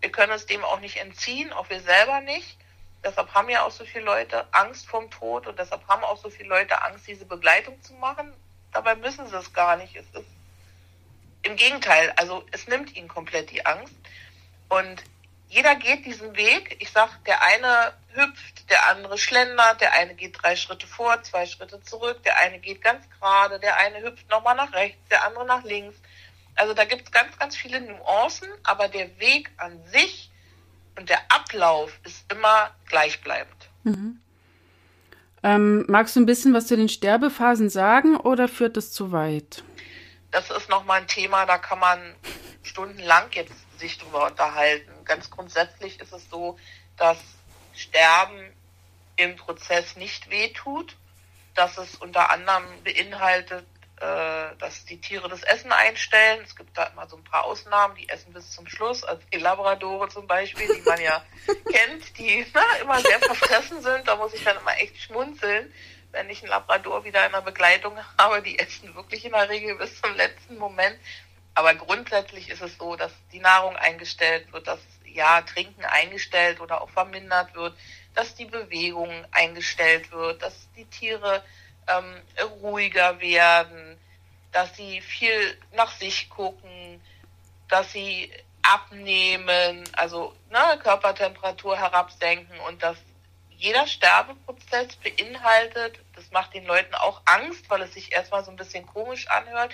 [0.00, 2.58] Wir können uns dem auch nicht entziehen, auch wir selber nicht.
[3.04, 6.28] Deshalb haben ja auch so viele Leute Angst vorm Tod und deshalb haben auch so
[6.30, 8.32] viele Leute Angst, diese Begleitung zu machen.
[8.72, 9.94] Dabei müssen sie es gar nicht.
[9.94, 10.28] Es ist
[11.42, 13.94] im Gegenteil, also es nimmt ihnen komplett die Angst.
[14.68, 15.04] Und
[15.48, 16.76] jeder geht diesen Weg.
[16.80, 21.46] Ich sag, der eine hüpft, der andere schlendert, der eine geht drei Schritte vor, zwei
[21.46, 25.46] Schritte zurück, der eine geht ganz gerade, der eine hüpft nochmal nach rechts, der andere
[25.46, 25.96] nach links.
[26.56, 30.30] Also da gibt es ganz, ganz viele Nuancen, aber der Weg an sich
[30.98, 33.68] und der Ablauf ist immer gleichbleibend.
[33.84, 34.20] Mhm.
[35.42, 39.62] Ähm, magst du ein bisschen was zu den Sterbephasen sagen oder führt das zu weit?
[40.30, 42.14] Das ist nochmal ein Thema, da kann man
[42.62, 44.90] stundenlang jetzt sich drüber unterhalten.
[45.04, 46.58] Ganz grundsätzlich ist es so,
[46.96, 47.18] dass
[47.74, 48.52] Sterben
[49.16, 50.96] im Prozess nicht wehtut,
[51.54, 53.66] dass es unter anderem beinhaltet,
[54.00, 56.42] äh, dass die Tiere das Essen einstellen.
[56.44, 59.38] Es gibt da immer so ein paar Ausnahmen, die essen bis zum Schluss, also die
[59.38, 61.24] Labradore zum Beispiel, die man ja
[61.72, 64.06] kennt, die na, immer sehr verfressen sind.
[64.06, 65.72] Da muss ich dann immer echt schmunzeln,
[66.12, 68.42] wenn ich einen Labrador wieder in der Begleitung habe.
[68.42, 70.98] Die essen wirklich in der Regel bis zum letzten Moment.
[71.54, 76.82] Aber grundsätzlich ist es so, dass die Nahrung eingestellt wird, dass ja Trinken eingestellt oder
[76.82, 77.74] auch vermindert wird,
[78.14, 81.42] dass die Bewegung eingestellt wird, dass die Tiere
[81.88, 82.22] ähm,
[82.62, 83.98] ruhiger werden,
[84.52, 87.00] dass sie viel nach sich gucken,
[87.68, 92.96] dass sie abnehmen, also ne, Körpertemperatur herabsenken und dass
[93.50, 98.56] jeder Sterbeprozess beinhaltet, das macht den Leuten auch Angst, weil es sich erstmal so ein
[98.56, 99.72] bisschen komisch anhört,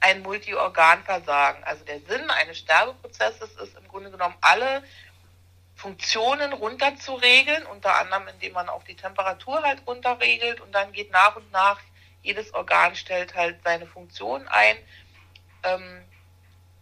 [0.00, 1.64] ein Multiorganversagen.
[1.64, 4.82] Also der Sinn eines Sterbeprozesses ist im Grunde genommen alle
[5.84, 11.36] Funktionen runterzuregeln, unter anderem indem man auch die Temperatur halt runterregelt und dann geht nach
[11.36, 11.78] und nach,
[12.22, 14.78] jedes Organ stellt halt seine Funktion ein.
[15.62, 16.02] Ähm,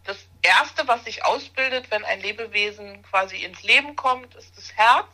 [0.04, 5.08] das Erste, was sich ausbildet, wenn ein Lebewesen quasi ins Leben kommt, ist das Herz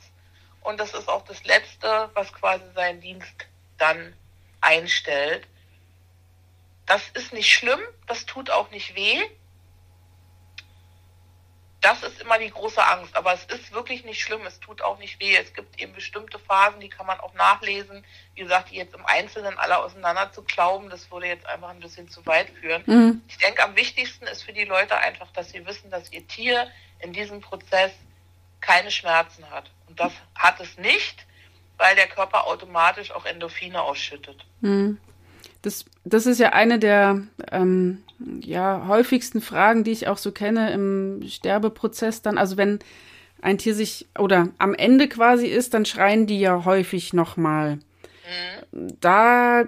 [0.61, 3.47] und das ist auch das Letzte, was quasi seinen Dienst
[3.79, 4.15] dann
[4.61, 5.47] einstellt.
[6.85, 9.31] Das ist nicht schlimm, das tut auch nicht weh,
[11.81, 13.17] das ist immer die große Angst.
[13.17, 15.37] Aber es ist wirklich nicht schlimm, es tut auch nicht weh.
[15.37, 18.05] Es gibt eben bestimmte Phasen, die kann man auch nachlesen.
[18.35, 21.81] Wie gesagt, die jetzt im Einzelnen alle auseinander zu glauben, das würde jetzt einfach ein
[21.81, 22.83] bisschen zu weit führen.
[22.87, 23.23] Mhm.
[23.29, 26.69] Ich denke, am wichtigsten ist für die Leute einfach, dass sie wissen, dass ihr Tier
[26.99, 27.93] in diesem Prozess
[28.61, 29.71] keine Schmerzen hat.
[29.87, 31.27] Und das hat es nicht,
[31.77, 34.45] weil der Körper automatisch auch Endorphine ausschüttet.
[34.61, 34.99] Mhm.
[35.63, 38.03] Das, das ist ja eine der ähm,
[38.41, 42.39] ja, häufigsten Fragen, die ich auch so kenne im Sterbeprozess dann.
[42.39, 42.79] Also wenn
[43.41, 47.77] ein Tier sich oder am Ende quasi ist, dann schreien die ja häufig nochmal.
[48.73, 48.97] Mhm.
[49.01, 49.65] Da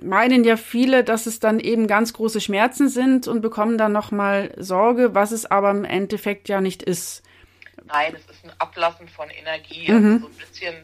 [0.00, 4.54] meinen ja viele, dass es dann eben ganz große Schmerzen sind und bekommen dann nochmal
[4.56, 7.22] Sorge, was es aber im Endeffekt ja nicht ist.
[7.84, 9.90] Nein, es ist ein Ablassen von Energie.
[9.90, 9.96] Mhm.
[9.96, 10.74] Also so ein bisschen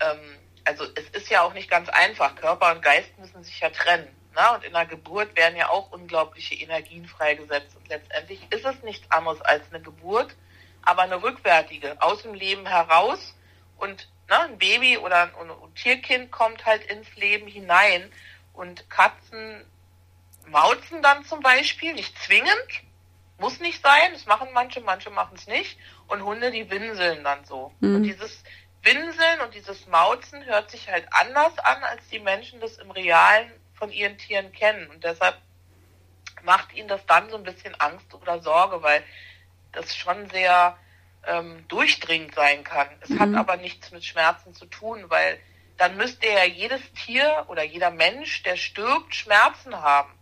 [0.00, 0.18] ähm,
[0.66, 2.34] also es ist ja auch nicht ganz einfach.
[2.34, 4.08] Körper und Geist müssen sich ja trennen.
[4.34, 4.52] Ne?
[4.54, 7.76] Und in der Geburt werden ja auch unglaubliche Energien freigesetzt.
[7.76, 10.34] Und letztendlich ist es nichts anderes als eine Geburt,
[10.82, 13.34] aber eine rückwärtige, aus dem Leben heraus.
[13.78, 18.10] Und ne, ein Baby oder ein, ein Tierkind kommt halt ins Leben hinein.
[18.52, 19.64] Und Katzen
[20.46, 22.82] mauzen dann zum Beispiel, nicht zwingend,
[23.38, 25.78] muss nicht sein, das machen manche, manche machen es nicht.
[26.08, 27.72] Und Hunde, die winseln dann so.
[27.80, 27.96] Mhm.
[27.96, 28.42] Und dieses
[28.86, 33.50] Winseln und dieses Mauzen hört sich halt anders an, als die Menschen das im Realen
[33.74, 34.88] von ihren Tieren kennen.
[34.88, 35.36] Und deshalb
[36.44, 39.02] macht ihnen das dann so ein bisschen Angst oder Sorge, weil
[39.72, 40.78] das schon sehr
[41.26, 42.88] ähm, durchdringend sein kann.
[43.00, 43.18] Es mhm.
[43.18, 45.40] hat aber nichts mit Schmerzen zu tun, weil
[45.78, 50.12] dann müsste ja jedes Tier oder jeder Mensch, der stirbt, Schmerzen haben.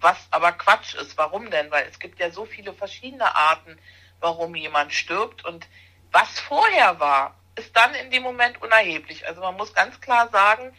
[0.00, 1.16] Was aber Quatsch ist.
[1.16, 1.70] Warum denn?
[1.70, 3.78] Weil es gibt ja so viele verschiedene Arten,
[4.20, 5.44] warum jemand stirbt.
[5.44, 5.66] Und
[6.12, 9.26] was vorher war, ist dann in dem Moment unerheblich.
[9.26, 10.72] Also man muss ganz klar sagen,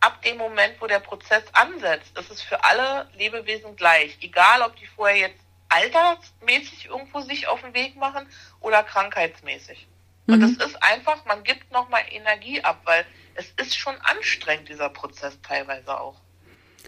[0.00, 4.18] ab dem Moment, wo der Prozess ansetzt, ist es für alle Lebewesen gleich.
[4.20, 8.26] Egal, ob die vorher jetzt altersmäßig irgendwo sich auf den Weg machen
[8.60, 9.86] oder krankheitsmäßig.
[10.26, 10.34] Mhm.
[10.34, 14.88] Und das ist einfach, man gibt nochmal Energie ab, weil es ist schon anstrengend, dieser
[14.88, 16.16] Prozess teilweise auch.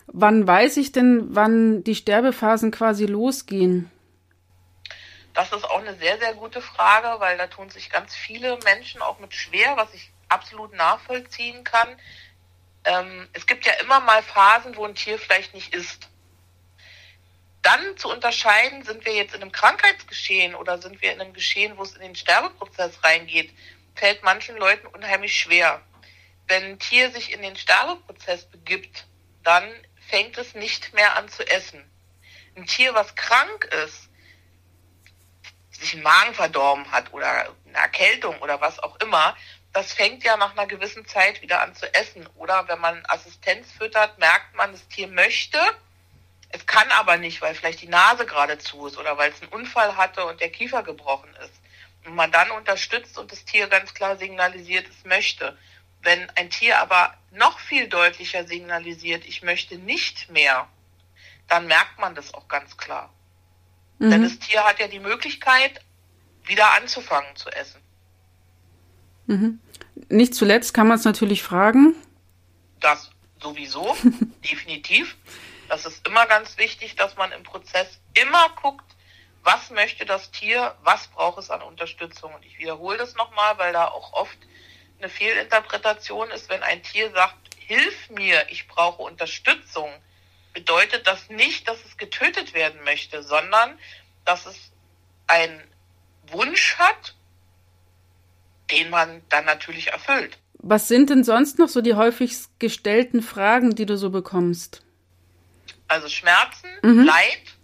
[0.07, 3.91] Wann weiß ich denn, wann die Sterbephasen quasi losgehen?
[5.39, 9.01] Das ist auch eine sehr, sehr gute Frage, weil da tun sich ganz viele Menschen
[9.01, 11.97] auch mit schwer, was ich absolut nachvollziehen kann.
[12.83, 16.09] Ähm, es gibt ja immer mal Phasen, wo ein Tier vielleicht nicht ist.
[17.63, 21.77] Dann zu unterscheiden, sind wir jetzt in einem Krankheitsgeschehen oder sind wir in einem Geschehen,
[21.77, 23.55] wo es in den Sterbeprozess reingeht,
[23.95, 25.81] fällt manchen Leuten unheimlich schwer.
[26.49, 29.07] Wenn ein Tier sich in den Sterbeprozess begibt,
[29.45, 29.73] dann
[30.09, 31.89] fängt es nicht mehr an zu essen.
[32.57, 34.08] Ein Tier, was krank ist,
[35.79, 37.29] sich einen Magen verdorben hat oder
[37.67, 39.37] eine Erkältung oder was auch immer,
[39.73, 42.27] das fängt ja nach einer gewissen Zeit wieder an zu essen.
[42.35, 45.61] Oder wenn man Assistenz füttert, merkt man, das Tier möchte,
[46.51, 49.53] es kann aber nicht, weil vielleicht die Nase gerade zu ist oder weil es einen
[49.53, 51.53] Unfall hatte und der Kiefer gebrochen ist.
[52.07, 55.59] Und man dann unterstützt und das Tier ganz klar signalisiert, es möchte.
[56.01, 60.69] Wenn ein Tier aber noch viel deutlicher signalisiert, ich möchte nicht mehr,
[61.49, 63.13] dann merkt man das auch ganz klar.
[63.99, 64.11] Mhm.
[64.11, 65.81] Denn das Tier hat ja die Möglichkeit,
[66.45, 67.81] wieder anzufangen zu essen.
[69.27, 69.61] Mhm.
[70.09, 71.95] Nicht zuletzt kann man es natürlich fragen.
[72.81, 73.97] Das sowieso,
[74.51, 75.17] definitiv.
[75.69, 78.85] Das ist immer ganz wichtig, dass man im Prozess immer guckt,
[79.43, 82.35] was möchte das Tier, was braucht es an Unterstützung.
[82.35, 84.37] Und ich wiederhole das nochmal, weil da auch oft
[84.99, 89.91] eine Fehlinterpretation ist, wenn ein Tier sagt, hilf mir, ich brauche Unterstützung,
[90.59, 93.79] bedeutet das nicht, dass es getötet werden möchte, sondern
[94.25, 94.57] dass es
[95.27, 95.63] einen
[96.31, 97.15] Wunsch hat
[98.71, 100.39] den man dann natürlich erfüllt.
[100.55, 104.83] Was sind denn sonst noch so die häufigst gestellten Fragen, die du so bekommst?
[105.87, 107.05] Also Schmerzen, mhm.
[107.05, 107.57] Leid,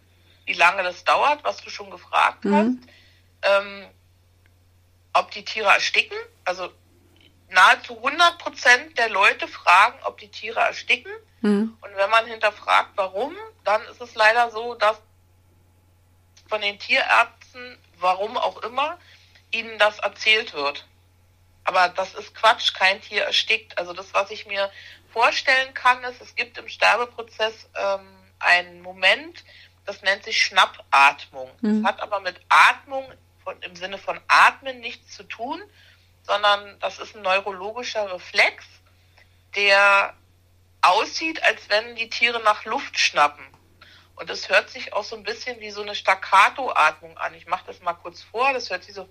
[0.46, 2.54] wie lange das dauert, was du schon gefragt mhm.
[2.54, 3.62] hast.
[3.62, 3.84] Ähm,
[5.12, 6.16] ob die Tiere ersticken.
[6.44, 6.70] Also
[7.48, 11.12] nahezu 100 Prozent der Leute fragen, ob die Tiere ersticken.
[11.40, 11.76] Mhm.
[11.80, 15.00] Und wenn man hinterfragt, warum, dann ist es leider so, dass
[16.48, 18.98] von den Tierärzten, warum auch immer,
[19.50, 20.86] ihnen das erzählt wird.
[21.64, 23.78] Aber das ist Quatsch, kein Tier erstickt.
[23.78, 24.70] Also das, was ich mir
[25.12, 28.06] vorstellen kann, ist, es gibt im Sterbeprozess ähm,
[28.38, 29.44] einen Moment,
[29.86, 31.50] das nennt sich Schnappatmung.
[31.60, 31.82] Mhm.
[31.82, 33.10] Das hat aber mit Atmung
[33.42, 35.62] von, im Sinne von Atmen nichts zu tun,
[36.24, 38.64] sondern das ist ein neurologischer Reflex,
[39.54, 40.14] der
[40.82, 43.44] aussieht, als wenn die Tiere nach Luft schnappen.
[44.16, 47.34] Und das hört sich auch so ein bisschen wie so eine Staccato-Atmung an.
[47.34, 48.52] Ich mache das mal kurz vor.
[48.52, 49.08] Das hört sich so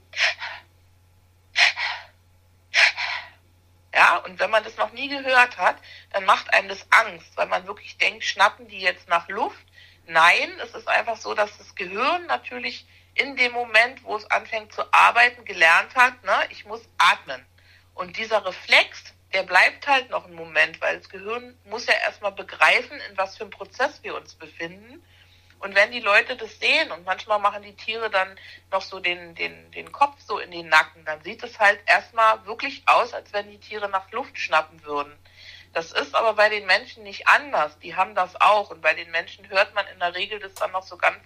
[3.93, 5.77] ja, und wenn man das noch nie gehört hat,
[6.11, 9.63] dann macht einem das Angst, weil man wirklich denkt, schnappen die jetzt nach Luft?
[10.07, 14.73] Nein, es ist einfach so, dass das Gehirn natürlich in dem Moment, wo es anfängt
[14.73, 17.45] zu arbeiten, gelernt hat, ne, ich muss atmen.
[17.93, 22.31] Und dieser Reflex, der bleibt halt noch einen Moment, weil das Gehirn muss ja erstmal
[22.31, 25.03] begreifen, in was für einem Prozess wir uns befinden.
[25.59, 28.37] Und wenn die Leute das sehen und manchmal machen die Tiere dann
[28.69, 32.45] noch so den, den, den Kopf so in den Nacken, dann sieht es halt erstmal
[32.45, 35.17] wirklich aus, als wenn die Tiere nach Luft schnappen würden.
[35.71, 37.79] Das ist aber bei den Menschen nicht anders.
[37.79, 38.71] Die haben das auch.
[38.71, 41.17] Und bei den Menschen hört man in der Regel das dann noch so ganz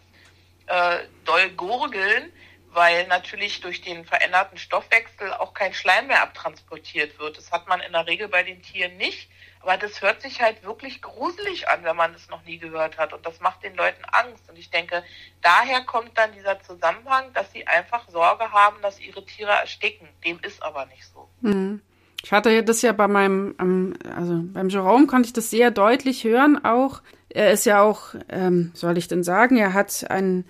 [0.68, 2.32] äh, doll gurgeln,
[2.72, 7.38] weil natürlich durch den veränderten Stoffwechsel auch kein Schleim mehr abtransportiert wird.
[7.38, 9.30] Das hat man in der Regel bei den Tieren nicht.
[9.62, 13.12] Aber das hört sich halt wirklich gruselig an, wenn man es noch nie gehört hat.
[13.14, 14.50] Und das macht den Leuten Angst.
[14.50, 15.04] Und ich denke,
[15.42, 20.08] daher kommt dann dieser Zusammenhang, dass sie einfach Sorge haben, dass ihre Tiere ersticken.
[20.24, 21.28] Dem ist aber nicht so.
[21.42, 21.82] Mhm.
[22.24, 26.64] Ich hatte das ja bei meinem, also beim Jerome konnte ich das sehr deutlich hören
[26.64, 27.02] auch.
[27.38, 30.44] Er ist ja auch, ähm, soll ich denn sagen, er hat ein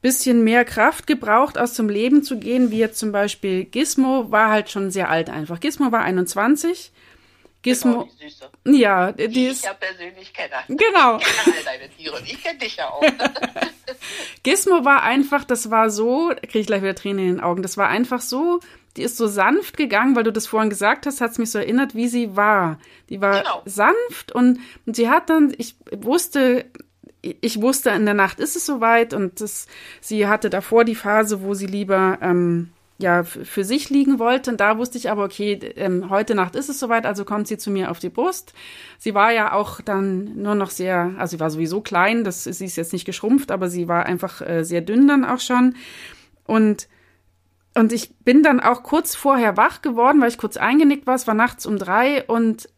[0.00, 4.48] bisschen mehr Kraft gebraucht, aus dem Leben zu gehen, wie jetzt zum Beispiel Gizmo war
[4.48, 5.58] halt schon sehr alt einfach.
[5.58, 6.92] Gizmo war 21
[7.62, 8.08] Gizmo.
[8.20, 9.60] Genau, die Ja, die, die ist.
[9.60, 10.54] Ich ja persönlich kenne.
[10.68, 11.18] Genau.
[11.18, 13.02] Ich kenne all deine Tiere und ich kenne dich ja auch.
[14.44, 17.76] Gizmo war einfach, das war so, kriege ich gleich wieder Tränen in den Augen, das
[17.76, 18.60] war einfach so,
[18.96, 21.58] die ist so sanft gegangen, weil du das vorhin gesagt hast, hat es mich so
[21.58, 22.78] erinnert, wie sie war.
[23.08, 23.62] Die war genau.
[23.64, 26.66] sanft und, und sie hat dann, ich wusste,
[27.22, 29.66] ich wusste, in der Nacht ist es soweit und das,
[30.00, 34.50] sie hatte davor die Phase, wo sie lieber ähm, ja für sich liegen wollte.
[34.50, 37.58] Und da wusste ich aber, okay, ähm, heute Nacht ist es soweit, also kommt sie
[37.58, 38.54] zu mir auf die Brust.
[38.98, 42.64] Sie war ja auch dann nur noch sehr, also sie war sowieso klein, das, sie
[42.64, 45.74] ist jetzt nicht geschrumpft, aber sie war einfach äh, sehr dünn dann auch schon.
[46.46, 46.88] Und
[47.76, 51.14] und ich bin dann auch kurz vorher wach geworden, weil ich kurz eingenickt war.
[51.14, 52.68] Es war nachts um drei und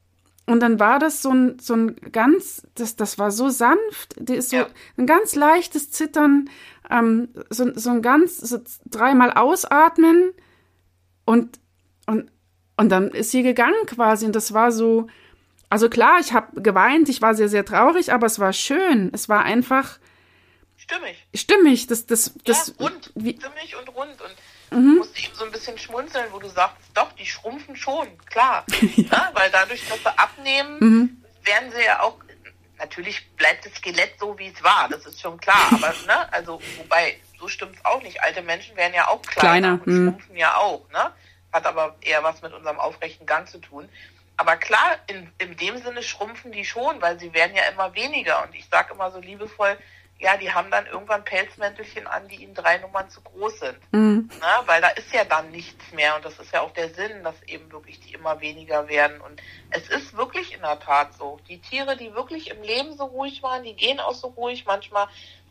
[0.49, 4.37] und dann war das so ein, so ein ganz, das, das war so sanft, die
[4.37, 4.69] ist so ja.
[4.97, 6.49] ein ganz leichtes Zittern,
[6.89, 10.33] ähm, so, so ein ganz, so dreimal ausatmen
[11.25, 11.59] und,
[12.07, 12.31] und,
[12.77, 15.09] und dann ist sie gegangen quasi und das war so,
[15.69, 19.11] also klar, ich habe geweint, ich war sehr, sehr traurig, aber es war schön.
[19.13, 19.99] Es war einfach
[20.77, 21.27] stimmig.
[21.35, 22.69] Stimmig, das, das, das.
[22.69, 24.21] Ja, rund, wie, stimmig und rund.
[24.21, 24.35] Und
[24.71, 24.97] mhm.
[24.99, 28.65] musste eben so ein bisschen schmunzeln, wo du sagst, doch, die schrumpfen schon, klar.
[28.71, 28.87] ja.
[28.97, 29.31] Ne?
[29.35, 31.23] Weil dadurch, dass sie abnehmen, mhm.
[31.45, 32.19] werden sie ja auch,
[32.79, 35.71] natürlich bleibt das Skelett so, wie es war, das ist schon klar.
[35.73, 38.23] Aber, ne, also, wobei, so stimmt es auch nicht.
[38.23, 39.73] Alte Menschen werden ja auch kleiner, kleiner.
[39.73, 40.09] und mhm.
[40.11, 41.13] schrumpfen ja auch, ne?
[41.53, 43.89] Hat aber eher was mit unserem aufrechten Gang zu tun.
[44.37, 48.43] Aber klar, in, in dem Sinne schrumpfen die schon, weil sie werden ja immer weniger.
[48.43, 49.79] Und ich sage immer so liebevoll,
[50.19, 53.79] ja, die haben dann irgendwann Pelzmäntelchen an, die ihnen drei Nummern zu groß sind.
[53.93, 54.31] Mhm.
[54.41, 56.17] Na, weil da ist ja dann nichts mehr.
[56.17, 59.21] Und das ist ja auch der Sinn, dass eben wirklich die immer weniger werden.
[59.21, 61.39] Und es ist wirklich in der Tat so.
[61.49, 64.65] Die Tiere, die wirklich im Leben so ruhig waren, die gehen auch so ruhig.
[64.67, 65.09] Manchmal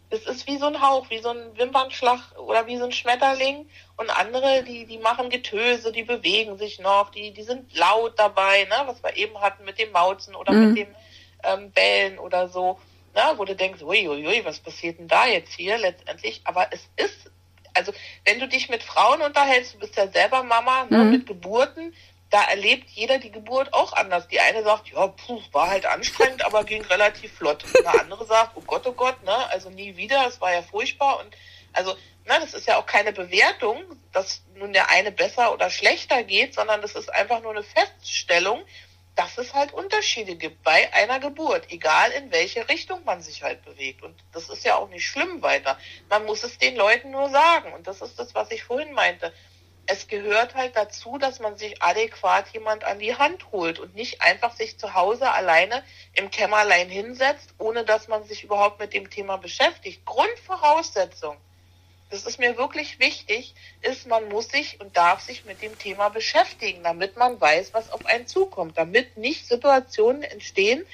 [0.10, 3.69] es ist wie so ein Hauch, wie so ein Wimpernschlag oder wie so ein Schmetterling.
[3.97, 8.65] Und andere, die, die machen Getöse, die bewegen sich noch, die, die sind laut dabei,
[8.65, 8.84] ne?
[8.86, 10.67] was wir eben hatten mit dem Mauzen oder mhm.
[10.67, 10.95] mit dem
[11.43, 12.80] ähm, Bellen oder so.
[13.15, 13.34] Ne?
[13.38, 16.41] Wo du denkst, uiuiui, was passiert denn da jetzt hier letztendlich?
[16.43, 17.32] Aber es ist,
[17.73, 17.93] also
[18.25, 20.97] wenn du dich mit Frauen unterhältst, du bist ja selber Mama, ne?
[20.97, 21.12] Mhm.
[21.12, 21.93] mit Geburten,
[22.30, 24.28] da erlebt jeder die Geburt auch anders.
[24.28, 27.63] Die eine sagt, ja, puh, war halt anstrengend, aber ging relativ flott.
[27.63, 30.62] Und eine andere sagt, oh Gott, oh Gott, ne, also nie wieder, es war ja
[30.62, 31.19] furchtbar.
[31.19, 31.34] Und
[31.71, 36.23] also, na, das ist ja auch keine Bewertung, dass nun der eine besser oder schlechter
[36.23, 38.63] geht, sondern das ist einfach nur eine Feststellung,
[39.15, 43.63] dass es halt Unterschiede gibt bei einer Geburt, egal in welche Richtung man sich halt
[43.63, 44.04] bewegt.
[44.04, 45.78] Und das ist ja auch nicht schlimm weiter.
[46.10, 47.73] Man muss es den Leuten nur sagen.
[47.73, 49.32] Und das ist das, was ich vorhin meinte
[49.88, 54.21] es gehört halt dazu, dass man sich adäquat jemand an die Hand holt und nicht
[54.21, 59.10] einfach sich zu Hause alleine im Kämmerlein hinsetzt, ohne dass man sich überhaupt mit dem
[59.10, 60.06] Thema beschäftigt.
[60.06, 61.38] Grundvoraussetzung,
[62.09, 66.09] das ist mir wirklich wichtig, ist, man muss sich und darf sich mit dem Thema
[66.09, 70.85] beschäftigen, damit man weiß, was auf einen zukommt, damit nicht Situationen entstehen,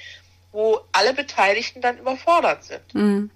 [0.52, 2.94] wo alle Beteiligten dann überfordert sind.
[2.94, 3.30] Mhm.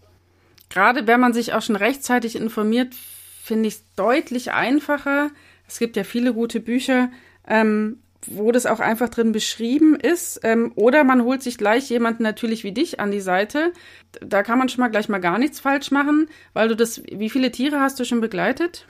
[0.69, 2.95] Gerade wenn man sich auch schon rechtzeitig informiert,
[3.43, 5.31] finde ich es deutlich einfacher.
[5.69, 7.11] Es gibt ja viele gute Bücher,
[7.47, 10.41] ähm, wo das auch einfach drin beschrieben ist.
[10.43, 13.73] Ähm, oder man holt sich gleich jemanden natürlich wie dich an die Seite.
[14.21, 17.31] Da kann man schon mal gleich mal gar nichts falsch machen, weil du das, wie
[17.31, 18.87] viele Tiere hast du schon begleitet?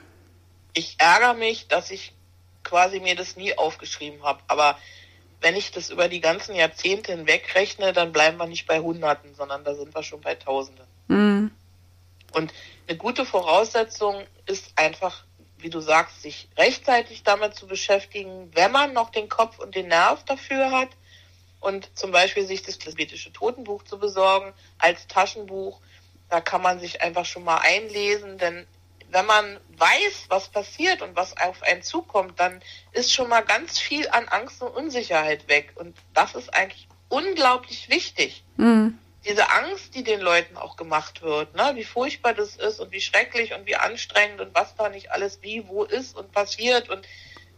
[0.73, 2.13] Ich ärgere mich, dass ich
[2.63, 4.41] quasi mir das nie aufgeschrieben habe.
[4.47, 4.77] Aber
[5.41, 9.33] wenn ich das über die ganzen Jahrzehnte hinweg rechne, dann bleiben wir nicht bei Hunderten,
[9.35, 10.85] sondern da sind wir schon bei Tausenden.
[11.07, 11.51] Mhm.
[12.33, 12.53] Und
[12.87, 15.23] eine gute Voraussetzung ist einfach,
[15.59, 19.87] wie du sagst, sich rechtzeitig damit zu beschäftigen, wenn man noch den Kopf und den
[19.87, 20.89] Nerv dafür hat
[21.59, 25.79] und zum Beispiel sich das tibetische Totenbuch zu besorgen als Taschenbuch.
[26.29, 28.67] Da kann man sich einfach schon mal einlesen, denn
[29.09, 33.79] wenn man weiß, was passiert und was auf einen zukommt, dann ist schon mal ganz
[33.79, 35.71] viel an Angst und Unsicherheit weg.
[35.75, 38.43] Und das ist eigentlich unglaublich wichtig.
[38.57, 42.91] Mhm diese Angst, die den Leuten auch gemacht wird, ne, wie furchtbar das ist und
[42.91, 46.89] wie schrecklich und wie anstrengend und was da nicht alles wie, wo ist und passiert
[46.89, 47.05] und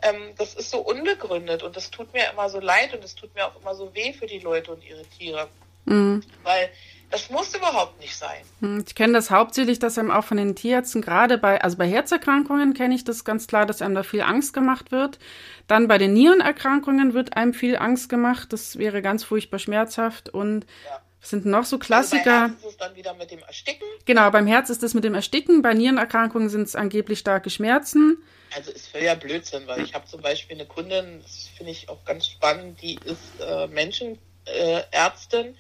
[0.02, 3.34] ähm, das ist so unbegründet und das tut mir immer so leid und das tut
[3.36, 5.48] mir auch immer so weh für die Leute und ihre Tiere.
[5.86, 6.24] Mhm.
[6.44, 6.70] Weil
[7.12, 8.42] das muss überhaupt nicht sein.
[8.60, 11.88] Mhm, ich kenne das hauptsächlich, dass einem auch von den Tierärzten, gerade bei, also bei
[11.88, 15.20] Herzerkrankungen kenne ich das ganz klar, dass einem da viel Angst gemacht wird.
[15.68, 18.54] Dann bei den Nierenerkrankungen wird einem viel Angst gemacht.
[18.54, 21.02] Das wäre ganz furchtbar schmerzhaft und ja.
[21.22, 22.44] Was sind noch so Klassiker?
[22.44, 23.88] Also Herz ist es dann wieder mit dem Ersticken.
[24.06, 25.62] Genau, beim Herz ist es mit dem Ersticken.
[25.62, 28.18] Bei Nierenerkrankungen sind es angeblich starke Schmerzen.
[28.56, 32.04] Also ist völliger Blödsinn, weil ich habe zum Beispiel eine Kundin, das finde ich auch
[32.06, 35.54] ganz spannend, die ist äh, Menschenärztin äh,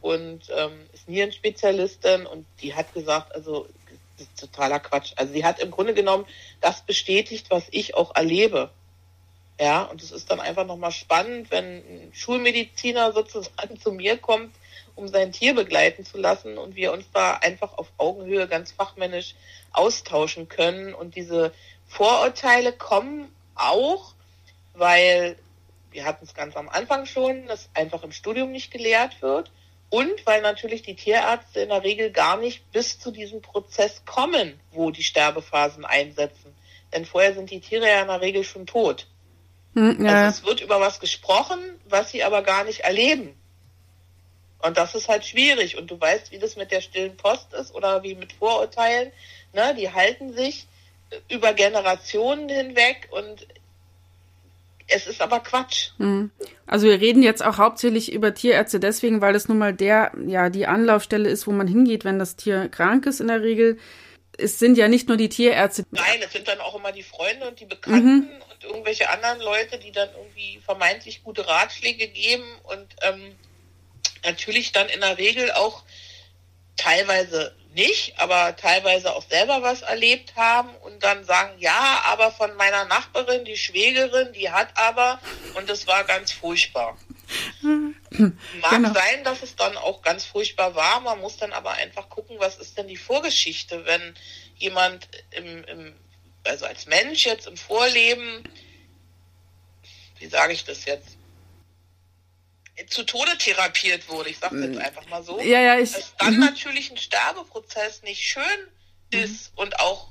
[0.00, 3.68] und ähm, ist Nierenspezialistin und die hat gesagt, also
[4.16, 5.12] das ist totaler Quatsch.
[5.16, 6.26] Also sie hat im Grunde genommen
[6.60, 8.70] das bestätigt, was ich auch erlebe.
[9.60, 14.52] Ja, und es ist dann einfach nochmal spannend, wenn ein Schulmediziner sozusagen zu mir kommt
[14.94, 19.34] um sein Tier begleiten zu lassen und wir uns da einfach auf Augenhöhe ganz fachmännisch
[19.72, 20.94] austauschen können.
[20.94, 21.52] Und diese
[21.86, 24.14] Vorurteile kommen auch,
[24.74, 25.36] weil
[25.90, 29.50] wir hatten es ganz am Anfang schon, dass einfach im Studium nicht gelehrt wird
[29.90, 34.58] und weil natürlich die Tierärzte in der Regel gar nicht bis zu diesem Prozess kommen,
[34.70, 36.54] wo die Sterbephasen einsetzen.
[36.94, 39.06] Denn vorher sind die Tiere ja in der Regel schon tot.
[39.74, 40.24] Hm, ja.
[40.24, 43.34] Also es wird über was gesprochen, was sie aber gar nicht erleben.
[44.62, 45.76] Und das ist halt schwierig.
[45.76, 49.12] Und du weißt, wie das mit der stillen Post ist oder wie mit Vorurteilen.
[49.52, 49.74] Ne?
[49.76, 50.66] Die halten sich
[51.28, 53.46] über Generationen hinweg und
[54.88, 55.90] es ist aber Quatsch.
[55.98, 56.30] Mhm.
[56.66, 60.50] Also wir reden jetzt auch hauptsächlich über Tierärzte deswegen, weil das nun mal der, ja,
[60.50, 63.78] die Anlaufstelle ist, wo man hingeht, wenn das Tier krank ist in der Regel.
[64.38, 65.84] Es sind ja nicht nur die Tierärzte.
[65.90, 68.42] Nein, es sind dann auch immer die Freunde und die Bekannten mhm.
[68.52, 73.34] und irgendwelche anderen Leute, die dann irgendwie vermeintlich gute Ratschläge geben und ähm,
[74.24, 75.82] natürlich dann in der Regel auch
[76.76, 82.54] teilweise nicht, aber teilweise auch selber was erlebt haben und dann sagen, ja, aber von
[82.56, 85.20] meiner Nachbarin, die Schwägerin, die hat aber
[85.54, 86.98] und das war ganz furchtbar.
[87.62, 88.92] Mag genau.
[88.92, 92.58] sein, dass es dann auch ganz furchtbar war, man muss dann aber einfach gucken, was
[92.58, 94.14] ist denn die Vorgeschichte, wenn
[94.56, 95.94] jemand im, im
[96.44, 98.44] also als Mensch jetzt im Vorleben,
[100.18, 101.16] wie sage ich das jetzt,
[102.88, 104.80] zu Tode therapiert wurde, ich sage jetzt mm.
[104.80, 106.40] einfach mal so, ja, ja, ich, dass dann -hmm.
[106.40, 108.42] natürlich ein Sterbeprozess nicht schön
[109.12, 109.18] mhm.
[109.18, 110.08] ist und auch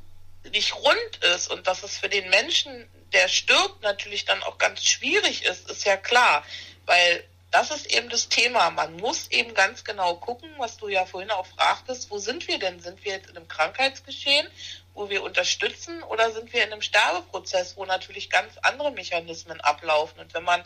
[0.51, 4.83] nicht rund ist und dass es für den Menschen, der stirbt, natürlich dann auch ganz
[4.83, 6.43] schwierig ist, ist ja klar,
[6.85, 8.69] weil das ist eben das Thema.
[8.69, 12.57] Man muss eben ganz genau gucken, was du ja vorhin auch fragtest, wo sind wir
[12.59, 12.79] denn?
[12.79, 14.47] Sind wir jetzt in einem Krankheitsgeschehen,
[14.93, 20.19] wo wir unterstützen oder sind wir in einem Sterbeprozess, wo natürlich ganz andere Mechanismen ablaufen?
[20.21, 20.63] Und wenn man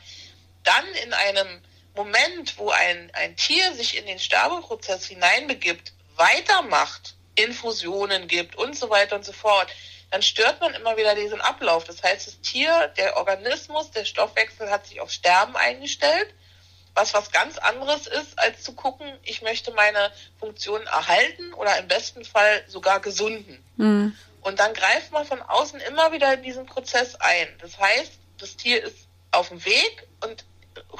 [0.64, 1.62] dann in einem
[1.96, 8.89] Moment, wo ein, ein Tier sich in den Sterbeprozess hineinbegibt, weitermacht, Infusionen gibt und so
[8.89, 9.70] weiter und so fort,
[10.12, 11.84] dann stört man immer wieder diesen Ablauf.
[11.84, 16.34] Das heißt, das Tier, der Organismus, der Stoffwechsel hat sich auf Sterben eingestellt,
[16.93, 21.88] was was ganz anderes ist, als zu gucken, ich möchte meine Funktion erhalten oder im
[21.88, 23.62] besten Fall sogar gesunden.
[23.76, 24.16] Mhm.
[24.41, 27.48] Und dann greift man von außen immer wieder in diesen Prozess ein.
[27.60, 28.96] Das heißt, das Tier ist
[29.32, 30.46] auf dem Weg und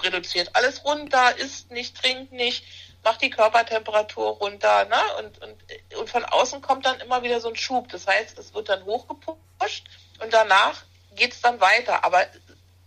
[0.04, 2.64] reduziert alles runter, isst nicht, trinkt nicht,
[3.04, 5.02] macht die Körpertemperatur runter, ne?
[5.20, 7.90] Und, und, und von außen kommt dann immer wieder so ein Schub.
[7.90, 9.86] Das heißt, es wird dann hochgepusht
[10.20, 10.84] und danach
[11.16, 12.26] geht es dann weiter, aber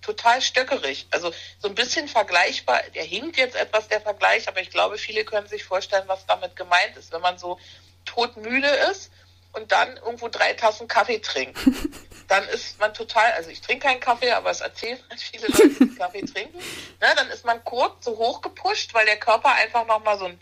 [0.03, 1.07] total stöckerig.
[1.11, 5.24] Also so ein bisschen vergleichbar, der hinkt jetzt etwas der Vergleich, aber ich glaube, viele
[5.24, 7.59] können sich vorstellen, was damit gemeint ist, wenn man so
[8.05, 9.11] todmüde ist
[9.53, 11.59] und dann irgendwo drei Tassen Kaffee trinkt.
[12.29, 15.95] dann ist man total, also ich trinke keinen Kaffee, aber es erzählen viele Leute, die
[15.99, 16.59] Kaffee trinken.
[16.59, 20.39] Ne, dann ist man kurz so hoch gepusht, weil der Körper einfach nochmal so einen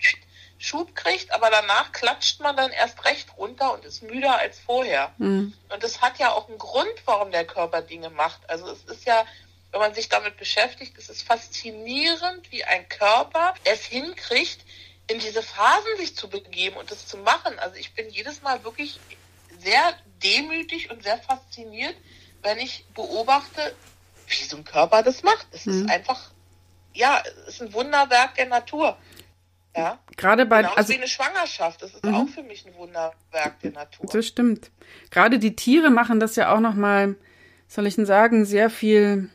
[0.59, 5.13] Schub kriegt, aber danach klatscht man dann erst recht runter und ist müder als vorher.
[5.19, 5.55] Mhm.
[5.69, 8.41] Und das hat ja auch einen Grund, warum der Körper Dinge macht.
[8.51, 9.25] Also es ist ja,
[9.71, 14.65] wenn man sich damit beschäftigt, es ist faszinierend, wie ein Körper es hinkriegt,
[15.09, 17.59] in diese Phasen sich zu begeben und das zu machen.
[17.61, 18.99] Also ich bin jedes Mal wirklich
[19.59, 21.95] sehr demütig und sehr fasziniert,
[22.43, 23.75] wenn ich beobachte,
[24.29, 25.47] wie so ein Körper das macht.
[25.53, 25.83] Es mhm.
[25.83, 26.31] ist einfach,
[26.95, 28.97] ja, es ist ein Wunderwerk der Natur.
[29.77, 29.99] Ja.
[30.17, 32.15] Gerade bei Genauso also, wie eine Schwangerschaft, das ist mhm.
[32.15, 34.09] auch für mich ein Wunderwerk der Natur.
[34.11, 34.71] Das stimmt.
[35.11, 37.17] Gerade die Tiere machen das ja auch noch mal,
[37.69, 39.31] soll ich denn sagen, sehr viel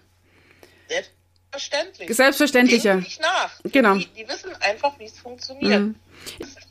[1.51, 2.15] Selbstverständlich.
[2.15, 2.95] Selbstverständlicher.
[2.95, 3.59] Nicht nach.
[3.63, 3.95] Genau.
[3.95, 5.81] Die, die, wissen einfach, wie es funktioniert.
[5.81, 5.95] Mhm.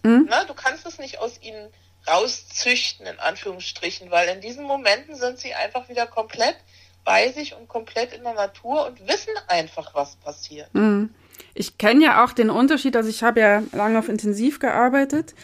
[0.03, 0.27] Mhm.
[0.29, 1.69] Na, du kannst es nicht aus ihnen
[2.09, 6.57] rauszüchten, in Anführungsstrichen, weil in diesen Momenten sind sie einfach wieder komplett
[7.05, 10.73] bei sich und komplett in der Natur und wissen einfach, was passiert.
[10.75, 11.11] Mhm.
[11.55, 15.35] Ich kenne ja auch den Unterschied, also ich habe ja lange auf Intensiv gearbeitet.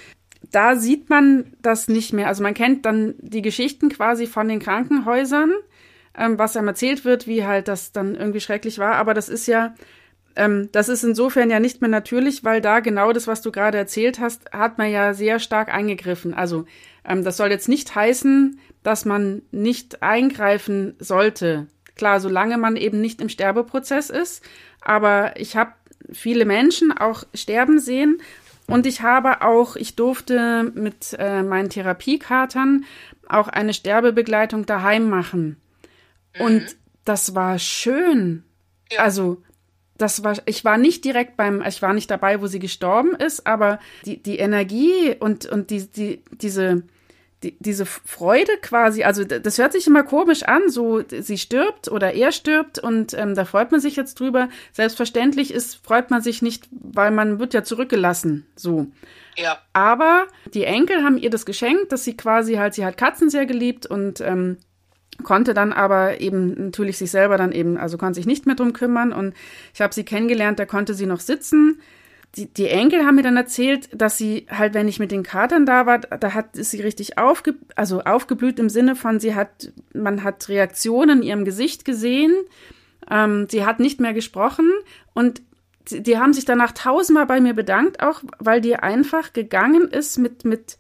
[0.53, 2.29] Da sieht man das nicht mehr.
[2.29, 5.53] Also man kennt dann die Geschichten quasi von den Krankenhäusern,
[6.17, 8.95] ähm, was einem erzählt wird, wie halt das dann irgendwie schrecklich war.
[8.95, 9.75] Aber das ist ja
[10.37, 13.79] ähm, das ist insofern ja nicht mehr natürlich, weil da genau das, was du gerade
[13.79, 16.35] erzählt hast, hat man ja sehr stark eingegriffen.
[16.35, 16.67] Also
[17.05, 21.67] ähm, das soll jetzt nicht heißen, dass man nicht eingreifen sollte.
[21.97, 24.45] Klar, solange man eben nicht im Sterbeprozess ist.
[24.81, 25.73] Aber ich habe
[26.13, 28.21] viele Menschen auch sterben sehen
[28.69, 32.85] und ich habe auch, ich durfte mit äh, meinen Therapiekatern
[33.29, 35.57] auch eine Sterbebegleitung daheim machen.
[36.37, 36.45] Mhm.
[36.45, 38.45] Und das war schön.
[38.91, 39.01] Ja.
[39.01, 39.43] Also
[39.99, 43.47] das war, ich war nicht direkt beim, ich war nicht dabei, wo sie gestorben ist,
[43.47, 46.83] aber die, die Energie und, und die, die, diese,
[47.43, 52.15] die, diese Freude quasi, also das hört sich immer komisch an, so sie stirbt oder
[52.15, 54.49] er stirbt und ähm, da freut man sich jetzt drüber.
[54.73, 58.87] Selbstverständlich ist, freut man sich nicht, weil man wird ja zurückgelassen, so.
[59.37, 59.59] Ja.
[59.75, 63.45] Aber die Enkel haben ihr das geschenkt, dass sie quasi halt, sie hat Katzen sehr
[63.45, 64.57] geliebt und ähm,
[65.23, 68.73] konnte dann aber eben natürlich sich selber dann eben, also konnte sich nicht mehr drum
[68.73, 69.13] kümmern.
[69.13, 69.35] Und
[69.75, 71.81] ich habe sie kennengelernt, da konnte sie noch sitzen.
[72.35, 75.65] Die, die Enkel haben mir dann erzählt, dass sie halt, wenn ich mit den Katern
[75.65, 79.73] da war, da hat ist sie richtig aufge, also aufgeblüht im Sinne von, sie hat,
[79.95, 82.35] man hat Reaktionen in ihrem Gesicht gesehen,
[83.11, 84.71] ähm, sie hat nicht mehr gesprochen.
[85.15, 85.41] Und
[85.91, 90.19] die, die haben sich danach tausendmal bei mir bedankt, auch weil die einfach gegangen ist
[90.19, 90.77] mit, mit,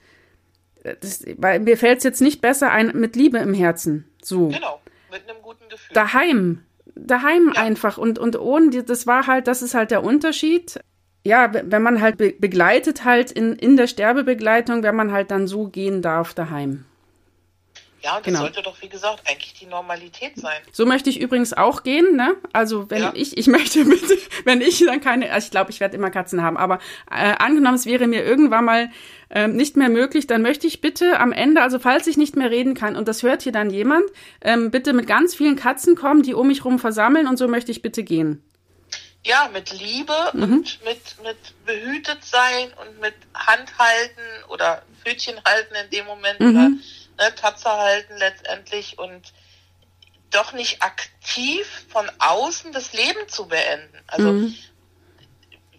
[1.01, 4.05] das, weil mir fällt es jetzt nicht besser ein, mit Liebe im Herzen.
[4.22, 4.49] So.
[4.49, 4.80] Genau,
[5.11, 5.95] mit einem guten Gefühl.
[5.95, 6.62] Daheim.
[6.95, 7.62] daheim ja.
[7.62, 10.80] einfach und, und ohne, das war halt, das ist halt der Unterschied.
[11.24, 15.49] Ja, wenn man halt be begleitet halt in, in der Sterbebegleitung, wenn man halt dann
[15.49, 16.84] so gehen darf daheim.
[18.07, 18.38] Ja, und das genau.
[18.42, 20.62] sollte doch, wie gesagt, eigentlich die Normalität sein.
[20.70, 22.36] So möchte ich übrigens auch gehen, ne?
[22.52, 23.12] Also wenn ja.
[23.16, 26.40] ich, ich möchte bitte, wenn ich dann keine, also ich glaube, ich werde immer Katzen
[26.40, 26.78] haben, aber
[27.11, 28.92] äh, angenommen, es wäre mir irgendwann mal
[29.28, 32.48] ähm, nicht mehr möglich, dann möchte ich bitte am Ende, also falls ich nicht mehr
[32.48, 34.04] reden kann und das hört hier dann jemand,
[34.40, 37.72] ähm, bitte mit ganz vielen Katzen kommen, die um mich rum versammeln und so möchte
[37.72, 38.40] ich bitte gehen.
[39.24, 40.42] Ja, mit Liebe mhm.
[40.42, 46.50] und mit, mit behütet sein und mit Handhalten oder Pfötchen halten in dem Moment mhm.
[46.50, 46.70] oder
[47.18, 49.32] ne, Tatze halten letztendlich und
[50.30, 54.02] doch nicht aktiv von außen das Leben zu beenden.
[54.06, 54.56] Also mhm.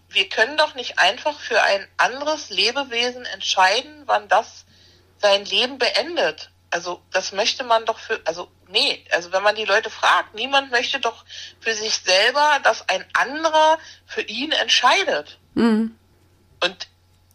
[0.08, 4.64] wir können doch nicht einfach für ein anderes Lebewesen entscheiden, wann das
[5.18, 6.50] sein Leben beendet.
[6.70, 10.70] Also das möchte man doch für, also nee, also wenn man die Leute fragt, niemand
[10.70, 11.24] möchte doch
[11.60, 15.38] für sich selber, dass ein anderer für ihn entscheidet.
[15.54, 15.96] Mhm.
[16.62, 16.88] Und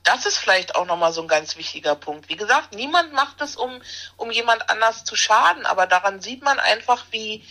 [0.03, 2.29] das ist vielleicht auch nochmal so ein ganz wichtiger Punkt.
[2.29, 3.81] Wie gesagt, niemand macht es, um,
[4.17, 7.43] um jemand anders zu schaden, aber daran sieht man einfach, wie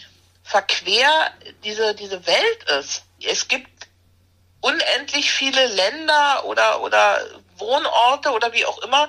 [0.45, 1.33] verquer
[1.65, 3.05] diese, diese Welt ist.
[3.21, 3.89] Es gibt
[4.61, 7.25] unendlich viele Länder oder, oder
[7.57, 9.09] Wohnorte oder wie auch immer,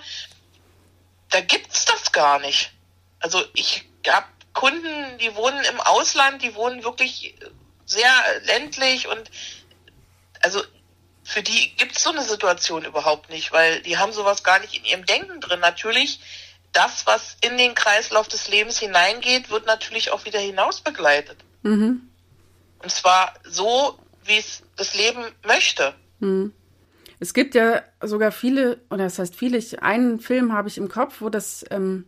[1.29, 2.71] da gibt's das gar nicht.
[3.19, 7.35] Also ich habe Kunden, die wohnen im Ausland, die wohnen wirklich
[7.85, 8.11] sehr
[8.43, 9.31] ländlich und
[10.41, 10.61] also
[11.24, 14.78] für die gibt es so eine Situation überhaupt nicht, weil die haben sowas gar nicht
[14.78, 15.59] in ihrem Denken drin.
[15.59, 16.19] Natürlich,
[16.74, 21.38] das, was in den Kreislauf des Lebens hineingeht, wird natürlich auch wieder hinaus begleitet.
[21.61, 22.09] Mhm.
[22.80, 25.93] Und zwar so, wie es das Leben möchte.
[26.19, 26.53] Mhm.
[27.19, 30.89] Es gibt ja sogar viele, oder das heißt viele, ich, einen Film habe ich im
[30.89, 32.05] Kopf, wo das ähm,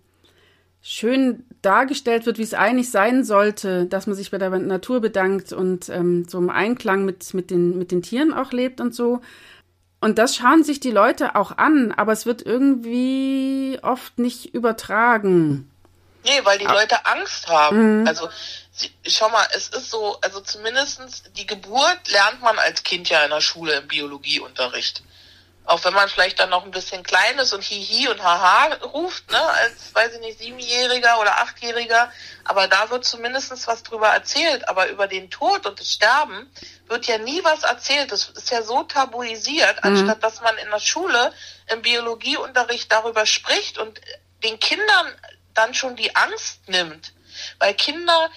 [0.88, 5.52] schön dargestellt wird, wie es eigentlich sein sollte, dass man sich bei der Natur bedankt
[5.52, 9.20] und ähm, so im Einklang mit, mit, den, mit den Tieren auch lebt und so.
[10.00, 15.72] Und das schauen sich die Leute auch an, aber es wird irgendwie oft nicht übertragen.
[16.24, 18.02] Nee, weil die Leute Angst haben.
[18.02, 18.08] Mhm.
[18.08, 18.30] Also
[19.08, 23.32] schau mal, es ist so, also zumindestens die Geburt lernt man als Kind ja in
[23.32, 25.02] der Schule im Biologieunterricht.
[25.66, 29.32] Auch wenn man vielleicht dann noch ein bisschen klein ist und Hihi und Haha ruft,
[29.32, 32.12] ne, als, weiß ich nicht, Siebenjähriger oder Achtjähriger.
[32.44, 34.70] Aber da wird zumindest was drüber erzählt.
[34.70, 36.52] Aber über den Tod und das Sterben
[36.88, 38.12] wird ja nie was erzählt.
[38.12, 39.92] Das ist ja so tabuisiert, mhm.
[39.92, 41.34] anstatt dass man in der Schule
[41.72, 44.00] im Biologieunterricht darüber spricht und
[44.44, 45.16] den Kindern
[45.56, 47.14] dann schon die Angst nimmt.
[47.58, 48.30] Weil Kinder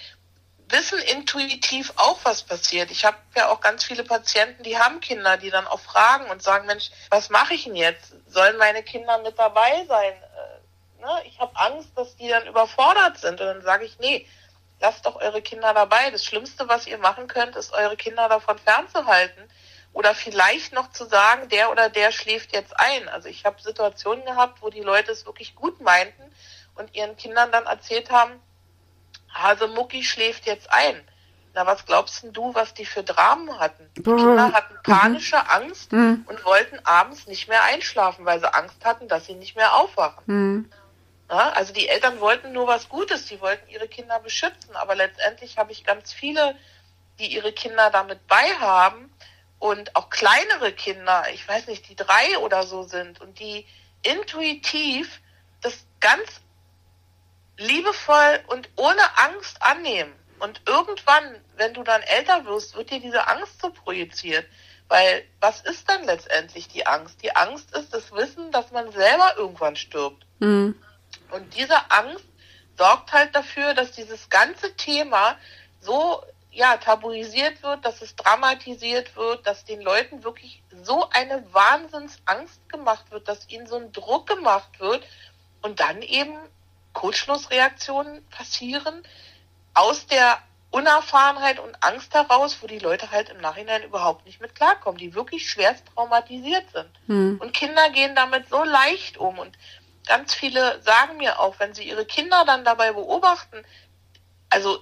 [0.71, 2.91] wissen intuitiv auch, was passiert.
[2.91, 6.43] Ich habe ja auch ganz viele Patienten, die haben Kinder, die dann auch fragen und
[6.43, 8.13] sagen, Mensch, was mache ich denn jetzt?
[8.27, 10.13] Sollen meine Kinder mit dabei sein?
[10.13, 11.21] Äh, ne?
[11.25, 13.41] Ich habe Angst, dass die dann überfordert sind.
[13.41, 14.27] Und dann sage ich, nee,
[14.79, 16.11] lasst doch eure Kinder dabei.
[16.11, 19.49] Das Schlimmste, was ihr machen könnt, ist eure Kinder davon fernzuhalten.
[19.91, 23.09] Oder vielleicht noch zu sagen, der oder der schläft jetzt ein.
[23.09, 26.23] Also ich habe Situationen gehabt, wo die Leute es wirklich gut meinten
[26.75, 28.39] und ihren Kindern dann erzählt haben,
[29.33, 31.01] Hasemucki schläft jetzt ein.
[31.53, 33.89] Na, was glaubst denn du, was die für Dramen hatten?
[33.95, 34.83] Die Kinder hatten mhm.
[34.83, 35.49] panische mhm.
[35.49, 36.25] Angst mhm.
[36.27, 40.23] und wollten abends nicht mehr einschlafen, weil sie Angst hatten, dass sie nicht mehr aufwachen.
[40.25, 40.71] Mhm.
[41.29, 45.57] Ja, also die Eltern wollten nur was Gutes, die wollten ihre Kinder beschützen, aber letztendlich
[45.57, 46.55] habe ich ganz viele,
[47.19, 49.11] die ihre Kinder damit bei haben
[49.59, 53.67] und auch kleinere Kinder, ich weiß nicht, die drei oder so sind und die
[54.01, 55.19] intuitiv
[55.61, 56.41] das ganz
[57.59, 60.13] liebevoll und ohne Angst annehmen.
[60.39, 64.45] Und irgendwann, wenn du dann älter wirst, wird dir diese Angst so projiziert.
[64.87, 67.21] Weil was ist dann letztendlich die Angst?
[67.21, 70.25] Die Angst ist das Wissen, dass man selber irgendwann stirbt.
[70.39, 70.75] Mhm.
[71.31, 72.25] Und diese Angst
[72.77, 75.37] sorgt halt dafür, dass dieses ganze Thema
[75.81, 82.67] so ja, tabuisiert wird, dass es dramatisiert wird, dass den Leuten wirklich so eine Wahnsinnsangst
[82.69, 85.05] gemacht wird, dass ihnen so ein Druck gemacht wird
[85.61, 86.37] und dann eben
[86.93, 89.03] Kurzschlussreaktionen passieren
[89.73, 90.39] aus der
[90.71, 95.15] Unerfahrenheit und Angst heraus, wo die Leute halt im Nachhinein überhaupt nicht mit klarkommen, die
[95.15, 96.89] wirklich schwerst traumatisiert sind.
[97.07, 97.37] Hm.
[97.41, 99.39] Und Kinder gehen damit so leicht um.
[99.39, 99.57] Und
[100.05, 103.63] ganz viele sagen mir auch, wenn sie ihre Kinder dann dabei beobachten,
[104.49, 104.79] also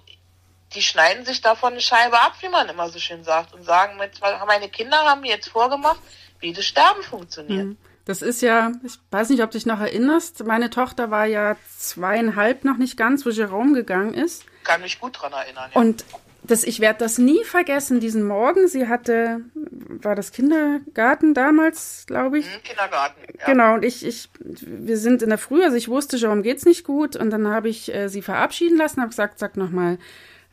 [0.74, 3.98] die schneiden sich davon eine Scheibe ab, wie man immer so schön sagt, und sagen,
[4.46, 6.02] meine Kinder haben mir jetzt vorgemacht,
[6.40, 7.62] wie das Sterben funktioniert.
[7.62, 7.78] Hm.
[8.08, 11.58] Das ist ja, ich weiß nicht, ob du dich noch erinnerst, meine Tochter war ja
[11.78, 14.46] zweieinhalb noch nicht ganz, wo Jerome gegangen ist.
[14.64, 15.70] Kann mich gut dran erinnern.
[15.76, 15.82] Ja.
[15.82, 16.06] Und
[16.42, 18.70] das, ich werde das nie vergessen, diesen Morgen.
[18.70, 22.46] Sie hatte, war das Kindergarten damals, glaube ich?
[22.46, 23.46] Mhm, Kindergarten, ja.
[23.46, 26.86] Genau, und ich, ich, wir sind in der Früh, also ich wusste, Jerome geht's nicht
[26.86, 27.18] gut.
[27.18, 29.98] Und dann habe ich äh, sie verabschieden lassen, habe gesagt, sag nochmal,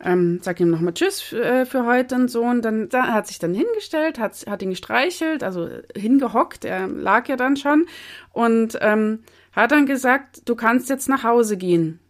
[0.05, 2.43] ähm, sag ihm nochmal Tschüss äh, für heute und so.
[2.43, 7.29] Und dann da, hat sich dann hingestellt, hat, hat ihn gestreichelt, also hingehockt, er lag
[7.29, 7.87] ja dann schon
[8.33, 9.21] und ähm,
[9.53, 12.01] hat dann gesagt, du kannst jetzt nach Hause gehen.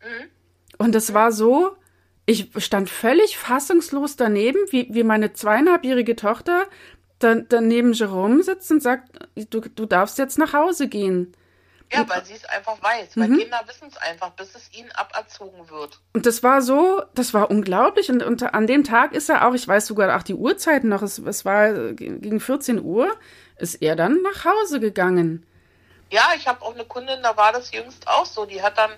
[0.00, 0.28] Mhm.
[0.78, 1.76] Und es war so,
[2.26, 6.64] ich stand völlig fassungslos daneben, wie, wie meine zweieinhalbjährige Tochter
[7.18, 9.10] dann, dann neben Jerome sitzt und sagt,
[9.50, 11.32] du, du darfst jetzt nach Hause gehen.
[11.92, 13.16] Ja, weil sie es einfach weiß.
[13.16, 13.38] Weil mhm.
[13.38, 16.00] Kinder wissen es einfach, bis es ihnen aberzogen wird.
[16.14, 18.10] Und das war so, das war unglaublich.
[18.10, 21.02] Und, und an dem Tag ist er auch, ich weiß sogar auch die Uhrzeiten noch,
[21.02, 23.14] es, es war gegen 14 Uhr,
[23.56, 25.46] ist er dann nach Hause gegangen.
[26.10, 28.46] Ja, ich habe auch eine Kundin, da war das jüngst auch so.
[28.46, 28.90] Die hat dann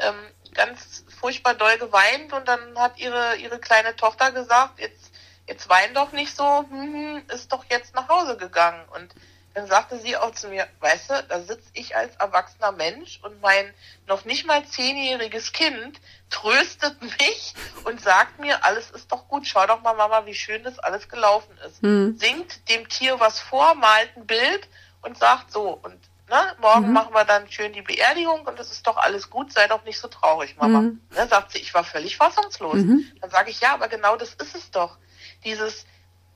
[0.00, 0.14] ähm,
[0.54, 5.12] ganz furchtbar doll geweint und dann hat ihre, ihre kleine Tochter gesagt, jetzt,
[5.46, 8.84] jetzt wein doch nicht so, hm, hm ist doch jetzt nach Hause gegangen.
[8.94, 9.14] Und
[9.54, 13.40] dann sagte sie auch zu mir, weißt du, da sitze ich als erwachsener Mensch und
[13.40, 13.72] mein
[14.06, 19.64] noch nicht mal zehnjähriges Kind tröstet mich und sagt mir, alles ist doch gut, schau
[19.66, 21.82] doch mal, Mama, wie schön das alles gelaufen ist.
[21.82, 22.18] Mhm.
[22.18, 24.68] Singt dem Tier was vor, malt ein Bild
[25.02, 26.92] und sagt so, und ne, morgen mhm.
[26.92, 30.00] machen wir dann schön die Beerdigung und das ist doch alles gut, sei doch nicht
[30.00, 30.80] so traurig, Mama.
[30.80, 31.00] Mhm.
[31.10, 32.74] Ne, sagt sie, ich war völlig fassungslos.
[32.74, 33.12] Mhm.
[33.20, 34.98] Dann sage ich, ja, aber genau das ist es doch.
[35.44, 35.86] Dieses,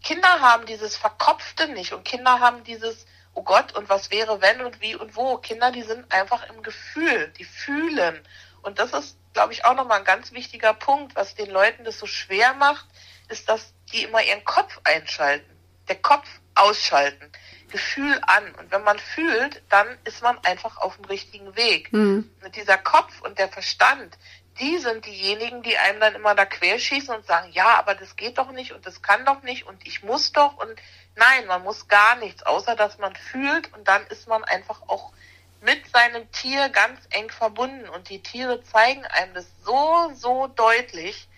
[0.02, 4.60] Kinder haben dieses Verkopfte nicht und Kinder haben dieses, oh Gott, und was wäre, wenn
[4.62, 5.36] und wie und wo.
[5.38, 8.20] Kinder, die sind einfach im Gefühl, die fühlen.
[8.62, 11.98] Und das ist, glaube ich, auch nochmal ein ganz wichtiger Punkt, was den Leuten das
[11.98, 12.86] so schwer macht,
[13.28, 15.50] ist, dass die immer ihren Kopf einschalten.
[15.88, 17.30] Der Kopf ausschalten.
[17.68, 18.54] Gefühl an.
[18.56, 21.92] Und wenn man fühlt, dann ist man einfach auf dem richtigen Weg.
[21.92, 22.30] Mhm.
[22.42, 24.16] Mit dieser Kopf und der Verstand,
[24.60, 28.38] die sind diejenigen, die einem dann immer da querschießen und sagen, ja, aber das geht
[28.38, 30.74] doch nicht und das kann doch nicht und ich muss doch und
[31.16, 35.12] nein, man muss gar nichts, außer dass man fühlt und dann ist man einfach auch
[35.60, 41.28] mit seinem Tier ganz eng verbunden und die Tiere zeigen einem das so, so deutlich,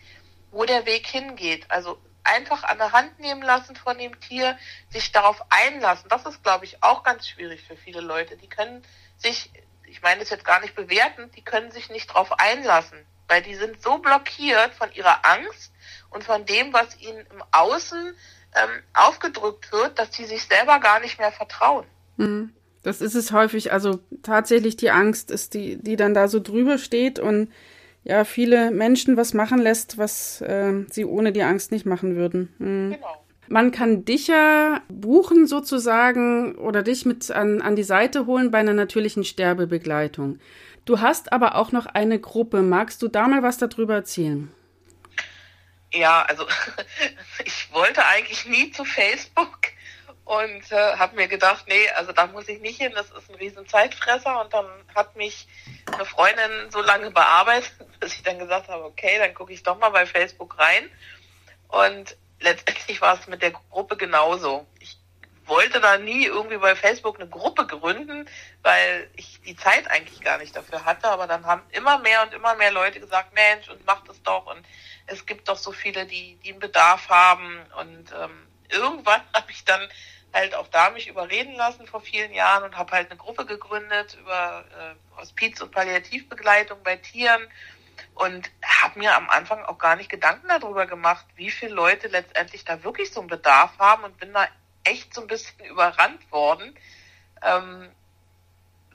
[0.50, 1.70] wo der Weg hingeht.
[1.70, 4.58] Also einfach an der Hand nehmen lassen von dem Tier,
[4.90, 6.08] sich darauf einlassen.
[6.08, 8.36] Das ist, glaube ich, auch ganz schwierig für viele Leute.
[8.36, 8.82] Die können
[9.16, 9.50] sich,
[9.90, 13.54] ich meine es jetzt gar nicht bewerten, die können sich nicht darauf einlassen weil die
[13.54, 15.72] sind so blockiert von ihrer Angst
[16.10, 18.12] und von dem, was ihnen im Außen
[18.56, 21.86] ähm, aufgedrückt wird, dass sie sich selber gar nicht mehr vertrauen.
[22.16, 22.52] Mhm.
[22.82, 23.72] Das ist es häufig.
[23.72, 27.52] Also tatsächlich die Angst ist die, die dann da so drüber steht und
[28.02, 32.52] ja, viele Menschen was machen lässt, was äh, sie ohne die Angst nicht machen würden.
[32.58, 32.94] Mhm.
[32.94, 33.19] Genau.
[33.52, 38.58] Man kann dich ja buchen sozusagen oder dich mit an, an die Seite holen bei
[38.58, 40.38] einer natürlichen Sterbebegleitung.
[40.84, 42.62] Du hast aber auch noch eine Gruppe.
[42.62, 44.54] Magst du da mal was darüber erzählen?
[45.92, 46.46] Ja, also
[47.44, 49.58] ich wollte eigentlich nie zu Facebook
[50.24, 53.34] und äh, habe mir gedacht, nee, also da muss ich nicht hin, das ist ein
[53.34, 54.40] riesen Zeitfresser.
[54.42, 55.48] Und dann hat mich
[55.92, 59.76] eine Freundin so lange bearbeitet, bis ich dann gesagt habe, okay, dann gucke ich doch
[59.80, 60.88] mal bei Facebook rein.
[61.66, 64.66] Und letztendlich war es mit der Gruppe genauso.
[64.78, 64.98] Ich
[65.46, 68.28] wollte da nie irgendwie bei Facebook eine Gruppe gründen,
[68.62, 71.08] weil ich die Zeit eigentlich gar nicht dafür hatte.
[71.08, 74.46] Aber dann haben immer mehr und immer mehr Leute gesagt, Mensch, und mach das doch.
[74.46, 74.64] Und
[75.06, 77.60] es gibt doch so viele, die, die einen Bedarf haben.
[77.78, 79.88] Und ähm, irgendwann habe ich dann
[80.32, 84.16] halt auch da mich überreden lassen vor vielen Jahren und habe halt eine Gruppe gegründet
[84.20, 87.48] über äh, Hospiz- und Palliativbegleitung bei Tieren
[88.14, 92.64] und habe mir am Anfang auch gar nicht Gedanken darüber gemacht, wie viele Leute letztendlich
[92.64, 94.46] da wirklich so einen Bedarf haben und bin da
[94.84, 96.76] echt so ein bisschen überrannt worden.
[97.42, 97.90] Ähm,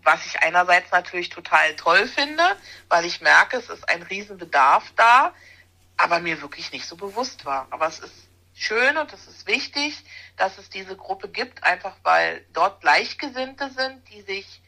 [0.03, 2.43] was ich einerseits natürlich total toll finde,
[2.89, 5.33] weil ich merke, es ist ein Riesenbedarf da,
[5.97, 7.67] aber mir wirklich nicht so bewusst war.
[7.71, 10.03] Aber es ist schön und es ist wichtig,
[10.37, 14.61] dass es diese Gruppe gibt, einfach weil dort Gleichgesinnte sind, die sich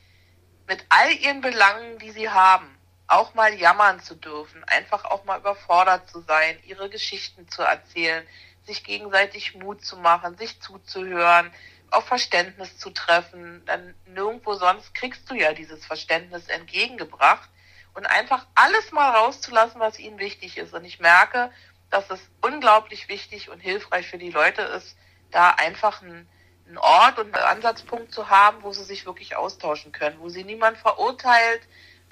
[0.67, 2.76] mit all ihren Belangen, die sie haben,
[3.07, 8.25] auch mal jammern zu dürfen, einfach auch mal überfordert zu sein, ihre Geschichten zu erzählen,
[8.65, 11.51] sich gegenseitig Mut zu machen, sich zuzuhören,
[11.89, 13.63] auf Verständnis zu treffen.
[13.65, 17.49] Dann nirgendwo sonst kriegst du ja dieses Verständnis entgegengebracht
[17.93, 20.73] und einfach alles mal rauszulassen, was ihnen wichtig ist.
[20.73, 21.51] Und ich merke,
[21.89, 24.97] dass es unglaublich wichtig und hilfreich für die Leute ist,
[25.31, 26.27] da einfach einen,
[26.67, 30.43] einen Ort und einen Ansatzpunkt zu haben, wo sie sich wirklich austauschen können, wo sie
[30.43, 31.61] niemand verurteilt,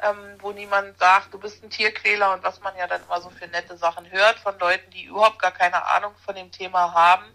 [0.04, 3.30] ähm, wo niemand sagt, du bist ein Tierquäler und was man ja dann immer so
[3.30, 7.26] für nette Sachen hört von Leuten, die überhaupt gar keine Ahnung von dem Thema haben.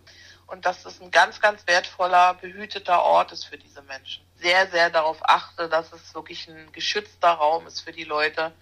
[0.47, 4.25] Und dass es ein ganz, ganz wertvoller, behüteter Ort ist für diese Menschen.
[4.41, 8.53] Sehr, sehr darauf achte, dass es wirklich ein geschützter Raum ist für die Leute.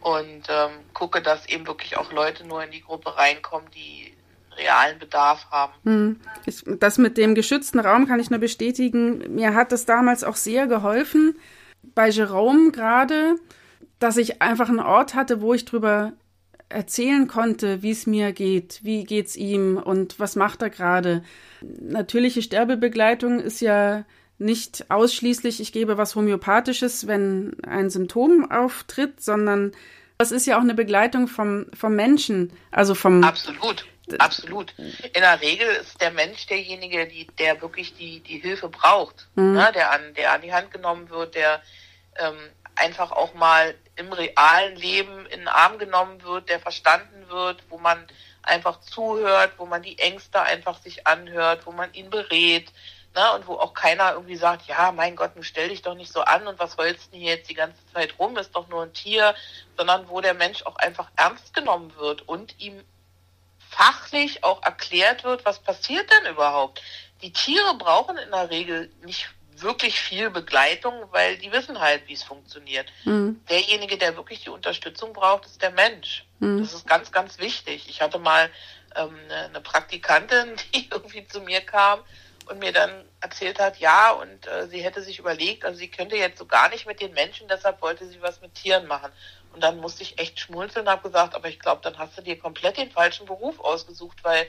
[0.00, 4.16] Und ähm, gucke, dass eben wirklich auch Leute nur in die Gruppe reinkommen, die
[4.56, 5.72] realen Bedarf haben.
[5.84, 6.20] Hm.
[6.78, 9.34] Das mit dem geschützten Raum kann ich nur bestätigen.
[9.34, 11.36] Mir hat das damals auch sehr geholfen,
[11.82, 13.36] bei Jerome gerade,
[13.98, 16.12] dass ich einfach einen Ort hatte, wo ich drüber
[16.68, 21.22] erzählen konnte, wie es mir geht, wie geht's ihm und was macht er gerade.
[21.60, 24.04] Natürliche Sterbebegleitung ist ja
[24.38, 29.72] nicht ausschließlich, ich gebe was Homöopathisches, wenn ein Symptom auftritt, sondern
[30.18, 33.22] das ist ja auch eine Begleitung vom, vom Menschen, also vom.
[33.22, 33.86] Absolut.
[34.18, 34.74] Absolut.
[34.78, 39.54] In der Regel ist der Mensch derjenige, die, der wirklich die, die Hilfe braucht, mhm.
[39.54, 41.62] ne, der, an, der an die Hand genommen wird, der
[42.16, 42.38] ähm,
[42.74, 47.78] einfach auch mal im realen Leben in den Arm genommen wird, der verstanden wird, wo
[47.78, 48.06] man
[48.42, 52.72] einfach zuhört, wo man die Ängste einfach sich anhört, wo man ihn berät,
[53.14, 56.12] ne, und wo auch keiner irgendwie sagt, ja, mein Gott, nun stell dich doch nicht
[56.12, 58.82] so an und was holst du hier jetzt die ganze Zeit rum, ist doch nur
[58.82, 59.34] ein Tier,
[59.76, 62.82] sondern wo der Mensch auch einfach ernst genommen wird und ihm
[63.72, 66.82] fachlich auch erklärt wird, was passiert denn überhaupt.
[67.22, 72.14] Die Tiere brauchen in der Regel nicht wirklich viel Begleitung, weil die wissen halt, wie
[72.14, 72.86] es funktioniert.
[73.04, 73.40] Mhm.
[73.48, 76.24] Derjenige, der wirklich die Unterstützung braucht, ist der Mensch.
[76.40, 76.60] Mhm.
[76.60, 77.88] Das ist ganz, ganz wichtig.
[77.88, 78.50] Ich hatte mal
[78.96, 82.00] ähm, eine, Praktikantin, die irgendwie zu mir kam
[82.46, 86.16] und mir dann erzählt hat, ja, und äh, sie hätte sich überlegt, also sie könnte
[86.16, 89.12] jetzt so gar nicht mit den Menschen, deshalb wollte sie was mit Tieren machen.
[89.52, 92.22] Und dann musste ich echt schmunzeln und habe gesagt, aber ich glaube, dann hast du
[92.22, 94.46] dir komplett den falschen Beruf ausgesucht, weil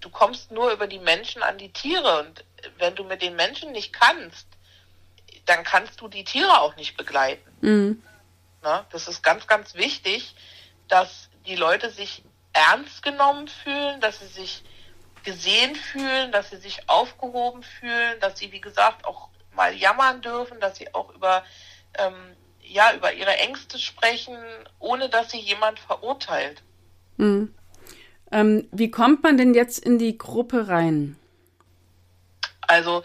[0.00, 2.20] du kommst nur über die Menschen an die Tiere.
[2.20, 2.44] Und
[2.78, 4.46] wenn du mit den Menschen nicht kannst,
[5.46, 7.50] dann kannst du die Tiere auch nicht begleiten.
[7.60, 8.02] Mhm.
[8.62, 10.34] Na, das ist ganz, ganz wichtig,
[10.88, 12.22] dass die Leute sich
[12.54, 14.62] ernst genommen fühlen, dass sie sich
[15.22, 20.60] gesehen fühlen, dass sie sich aufgehoben fühlen, dass sie, wie gesagt, auch mal jammern dürfen,
[20.60, 21.44] dass sie auch über
[21.98, 22.36] ähm,
[22.66, 24.36] ja, über ihre Ängste sprechen,
[24.78, 26.62] ohne dass sie jemand verurteilt.
[27.16, 27.54] Mhm.
[28.32, 31.16] Ähm, wie kommt man denn jetzt in die Gruppe rein?
[32.62, 33.04] Also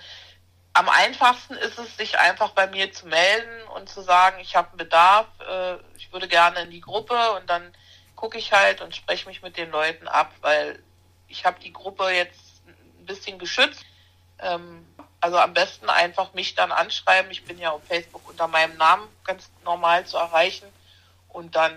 [0.73, 4.69] am einfachsten ist es, sich einfach bei mir zu melden und zu sagen, ich habe
[4.69, 7.73] einen Bedarf, äh, ich würde gerne in die Gruppe und dann
[8.15, 10.81] gucke ich halt und spreche mich mit den Leuten ab, weil
[11.27, 13.83] ich habe die Gruppe jetzt ein bisschen geschützt.
[14.39, 14.85] Ähm,
[15.21, 17.29] also am besten einfach mich dann anschreiben.
[17.31, 20.65] Ich bin ja auf Facebook unter meinem Namen ganz normal zu erreichen.
[21.27, 21.73] Und dann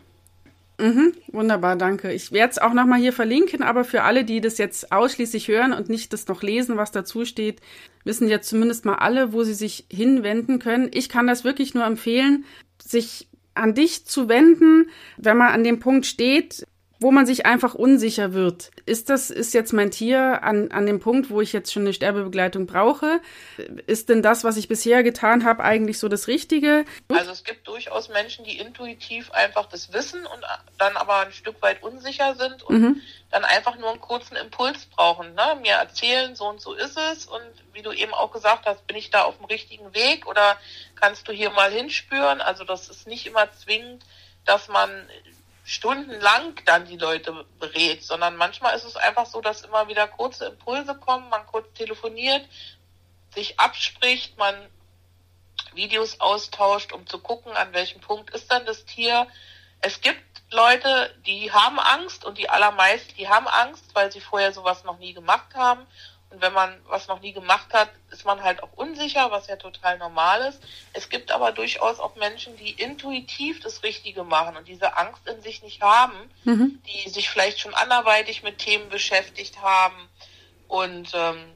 [0.79, 2.13] Mhm, wunderbar, danke.
[2.13, 5.73] Ich werde es auch nochmal hier verlinken, aber für alle, die das jetzt ausschließlich hören
[5.73, 7.61] und nicht das noch lesen, was dazu steht,
[8.03, 10.91] wissen jetzt zumindest mal alle, wo sie sich hinwenden können.
[10.93, 12.45] Ich kann das wirklich nur empfehlen,
[12.83, 16.67] sich an dich zu wenden, wenn man an dem Punkt steht,
[17.05, 18.71] wo man sich einfach unsicher wird.
[18.87, 21.93] Ist das, ist jetzt mein Tier an, an dem Punkt, wo ich jetzt schon eine
[21.93, 23.21] Sterbebegleitung brauche?
[23.87, 26.87] Ist denn das, was ich bisher getan habe, eigentlich so das Richtige?
[27.09, 30.47] Also es gibt durchaus Menschen, die intuitiv einfach das wissen und
[30.79, 33.01] dann aber ein Stück weit unsicher sind und mhm.
[33.31, 35.35] dann einfach nur einen kurzen Impuls brauchen.
[35.35, 35.59] Ne?
[35.61, 37.45] Mir erzählen, so und so ist es und
[37.75, 40.57] wie du eben auch gesagt hast, bin ich da auf dem richtigen Weg oder
[40.99, 42.41] kannst du hier mal hinspüren?
[42.41, 44.03] Also das ist nicht immer zwingend,
[44.47, 44.91] dass man
[45.65, 50.47] stundenlang dann die Leute berät, sondern manchmal ist es einfach so, dass immer wieder kurze
[50.47, 52.47] Impulse kommen, man kurz telefoniert,
[53.35, 54.55] sich abspricht, man
[55.73, 59.27] Videos austauscht, um zu gucken, an welchem Punkt ist dann das Tier.
[59.81, 64.53] Es gibt Leute, die haben Angst und die allermeisten, die haben Angst, weil sie vorher
[64.53, 65.87] sowas noch nie gemacht haben
[66.35, 69.55] und wenn man was noch nie gemacht hat, ist man halt auch unsicher, was ja
[69.55, 70.61] total normal ist.
[70.93, 75.41] Es gibt aber durchaus auch Menschen, die intuitiv das Richtige machen und diese Angst in
[75.43, 76.83] sich nicht haben, mhm.
[76.87, 80.09] die sich vielleicht schon anderweitig mit Themen beschäftigt haben.
[80.67, 81.53] Und ähm,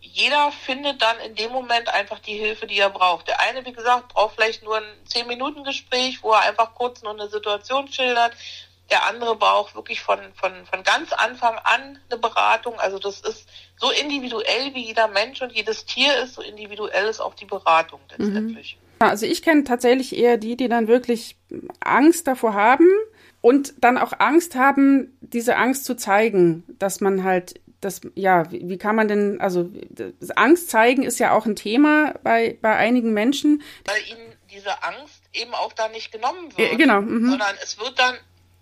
[0.00, 3.28] jeder findet dann in dem Moment einfach die Hilfe, die er braucht.
[3.28, 7.28] Der eine, wie gesagt, braucht vielleicht nur ein 10-Minuten-Gespräch, wo er einfach kurz nur eine
[7.28, 8.32] Situation schildert.
[8.90, 12.78] Der andere braucht wirklich von, von, von ganz Anfang an eine Beratung.
[12.78, 17.20] Also das ist so individuell wie jeder Mensch und jedes Tier ist, so individuell ist
[17.20, 18.78] auch die Beratung letztendlich.
[18.80, 18.86] Mhm.
[19.06, 21.36] Also ich kenne tatsächlich eher die, die dann wirklich
[21.80, 22.88] Angst davor haben
[23.40, 28.68] und dann auch Angst haben, diese Angst zu zeigen, dass man halt das, ja, wie,
[28.68, 29.70] wie, kann man denn, also
[30.34, 33.62] Angst zeigen ist ja auch ein Thema bei, bei einigen Menschen.
[33.84, 36.72] Weil ihnen diese Angst eben auch da nicht genommen wird.
[36.72, 37.02] Ja, genau.
[37.02, 37.30] Mhm.
[37.30, 38.16] Sondern es wird dann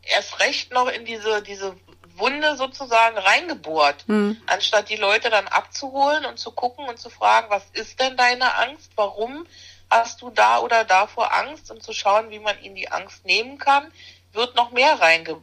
[0.07, 1.76] erst recht noch in diese, diese
[2.16, 4.40] Wunde sozusagen reingebohrt, mhm.
[4.46, 8.55] anstatt die Leute dann abzuholen und zu gucken und zu fragen, was ist denn deine
[8.57, 8.92] Angst?
[8.96, 9.46] Warum
[9.90, 11.70] hast du da oder davor Angst?
[11.70, 13.90] Und zu schauen, wie man ihnen die Angst nehmen kann,
[14.32, 15.40] wird noch mehr reinge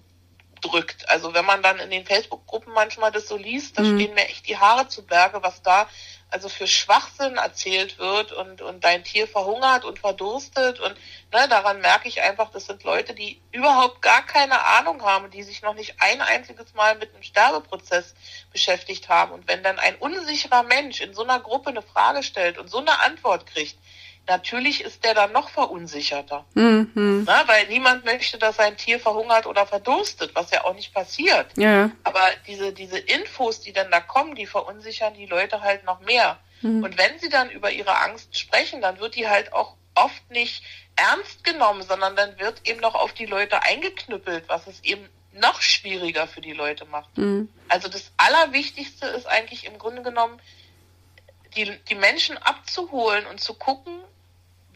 [0.62, 1.10] drückt.
[1.10, 4.00] Also wenn man dann in den Facebook-Gruppen manchmal das so liest, da mhm.
[4.00, 5.88] stehen mir echt die Haare zu Berge, was da
[6.32, 10.96] also für Schwachsinn erzählt wird und, und dein Tier verhungert und verdurstet und
[11.34, 15.44] ne, daran merke ich einfach, das sind Leute, die überhaupt gar keine Ahnung haben, die
[15.44, 18.16] sich noch nicht ein einziges Mal mit einem Sterbeprozess
[18.54, 19.34] beschäftigt haben.
[19.34, 22.78] Und wenn dann ein unsicherer Mensch in so einer Gruppe eine Frage stellt und so
[22.78, 23.78] eine Antwort kriegt,
[24.32, 26.46] natürlich ist der dann noch verunsicherter.
[26.54, 27.24] Mhm.
[27.26, 31.48] Na, weil niemand möchte, dass sein Tier verhungert oder verdurstet, was ja auch nicht passiert.
[31.58, 31.92] Ja.
[32.04, 36.40] Aber diese, diese Infos, die dann da kommen, die verunsichern die Leute halt noch mehr.
[36.62, 36.82] Mhm.
[36.82, 40.64] Und wenn sie dann über ihre Angst sprechen, dann wird die halt auch oft nicht
[40.96, 45.62] ernst genommen, sondern dann wird eben noch auf die Leute eingeknüppelt, was es eben noch
[45.62, 47.18] schwieriger für die Leute macht.
[47.18, 47.50] Mhm.
[47.68, 50.40] Also das Allerwichtigste ist eigentlich im Grunde genommen,
[51.56, 54.00] die, die Menschen abzuholen und zu gucken,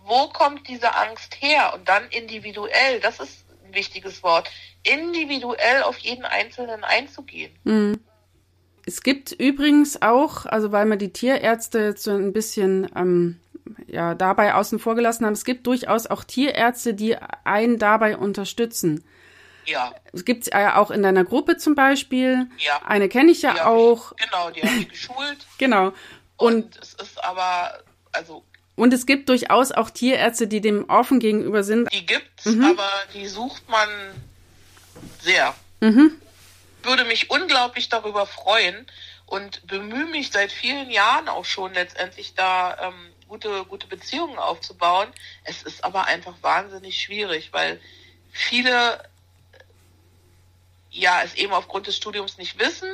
[0.05, 1.73] wo kommt diese Angst her?
[1.73, 4.49] Und dann individuell, das ist ein wichtiges Wort,
[4.83, 7.53] individuell auf jeden Einzelnen einzugehen.
[7.63, 7.99] Mhm.
[8.87, 13.39] Es gibt übrigens auch, also weil wir die Tierärzte jetzt so ein bisschen ähm,
[13.87, 19.03] ja, dabei außen vor gelassen haben, es gibt durchaus auch Tierärzte, die einen dabei unterstützen.
[19.65, 19.95] Ja.
[20.13, 22.47] Es gibt äh, auch in deiner Gruppe zum Beispiel.
[22.59, 22.81] Ja.
[22.85, 24.11] Eine kenne ich ja auch.
[24.11, 25.37] Ich, genau, die habe ich geschult.
[25.57, 25.87] genau.
[26.37, 27.79] Und, und es ist aber,
[28.11, 28.45] also
[28.75, 31.91] und es gibt durchaus auch Tierärzte, die dem offen gegenüber sind.
[31.93, 32.65] Die gibt's, mhm.
[32.65, 33.89] aber die sucht man
[35.21, 35.55] sehr.
[35.79, 36.19] Mhm.
[36.83, 38.85] Würde mich unglaublich darüber freuen
[39.25, 45.07] und bemühe mich seit vielen Jahren auch schon letztendlich da ähm, gute, gute Beziehungen aufzubauen.
[45.45, 47.79] Es ist aber einfach wahnsinnig schwierig, weil
[48.31, 49.03] viele
[50.91, 52.89] ja es eben aufgrund des Studiums nicht wissen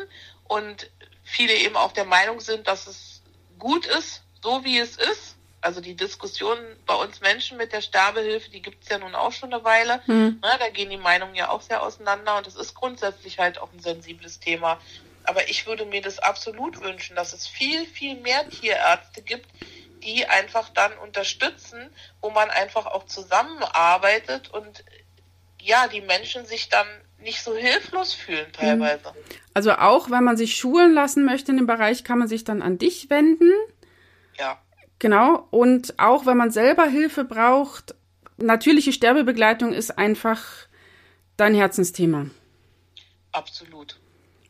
[0.46, 0.90] und
[1.24, 3.22] viele eben auch der Meinung sind, dass es
[3.60, 8.50] gut ist, so wie es ist also die Diskussion bei uns Menschen mit der Sterbehilfe,
[8.50, 10.02] die gibt's ja nun auch schon eine Weile.
[10.08, 10.40] Mhm.
[10.42, 13.72] Na, da gehen die Meinungen ja auch sehr auseinander und es ist grundsätzlich halt auch
[13.72, 14.80] ein sensibles Thema.
[15.24, 19.48] Aber ich würde mir das absolut wünschen, dass es viel, viel mehr Tierärzte gibt,
[20.04, 21.92] die einfach dann unterstützen,
[22.22, 24.84] wo man einfach auch zusammenarbeitet und
[25.62, 26.88] ja, die Menschen sich dann
[27.20, 29.14] nicht so hilflos fühlen teilweise.
[29.54, 32.64] Also auch wenn man sich schulen lassen möchte in dem Bereich, kann man sich dann
[32.64, 33.52] an dich wenden.
[34.40, 34.60] Ja.
[35.02, 35.48] Genau.
[35.50, 37.96] Und auch wenn man selber Hilfe braucht,
[38.38, 40.44] natürliche Sterbebegleitung ist einfach
[41.38, 42.28] dein Herzensthema.
[43.32, 44.00] Absolut.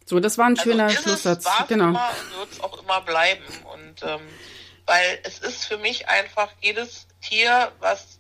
[0.06, 1.45] So, das war ein also schöner Schlusssatz.
[1.45, 1.93] Es, genau.
[1.93, 3.45] Wird es auch immer bleiben.
[3.74, 4.20] Und ähm,
[4.86, 8.20] weil es ist für mich einfach jedes Tier, was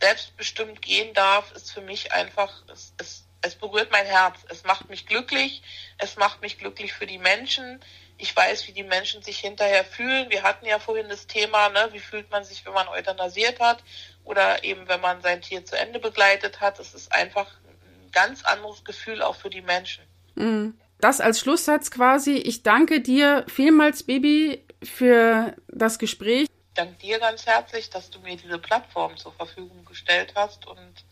[0.00, 4.36] selbstbestimmt gehen darf, ist für mich einfach, es, es, es berührt mein Herz.
[4.50, 5.64] Es macht mich glücklich.
[5.98, 7.80] Es macht mich glücklich für die Menschen
[8.22, 10.30] ich weiß, wie die Menschen sich hinterher fühlen.
[10.30, 13.82] Wir hatten ja vorhin das Thema, ne, wie fühlt man sich, wenn man euthanasiert hat
[14.22, 16.78] oder eben wenn man sein Tier zu Ende begleitet hat.
[16.78, 20.04] Es ist einfach ein ganz anderes Gefühl auch für die Menschen.
[20.36, 20.78] Mhm.
[21.00, 22.36] Das als Schlusssatz quasi.
[22.36, 26.42] Ich danke dir vielmals, Baby, für das Gespräch.
[26.42, 31.04] Ich danke dir ganz herzlich, dass du mir diese Plattform zur Verfügung gestellt hast und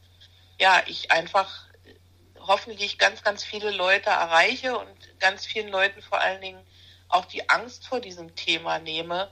[0.60, 1.66] ja, ich einfach
[2.38, 6.60] hoffentlich ganz, ganz viele Leute erreiche und ganz vielen Leuten vor allen Dingen
[7.10, 9.30] auch die Angst vor diesem Thema nehme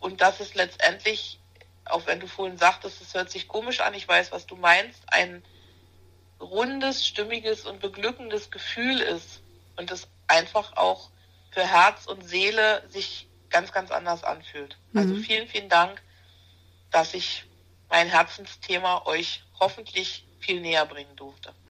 [0.00, 1.40] und dass es letztendlich,
[1.86, 5.02] auch wenn du vorhin sagtest, es hört sich komisch an, ich weiß, was du meinst,
[5.06, 5.42] ein
[6.40, 9.40] rundes, stimmiges und beglückendes Gefühl ist
[9.76, 11.10] und es einfach auch
[11.50, 14.76] für Herz und Seele sich ganz, ganz anders anfühlt.
[14.94, 15.14] Also mhm.
[15.14, 16.02] Also vielen, vielen Dank,
[16.90, 17.44] dass ich
[17.88, 21.54] mein Herzensthema euch hoffentlich viel näher bringen durfte.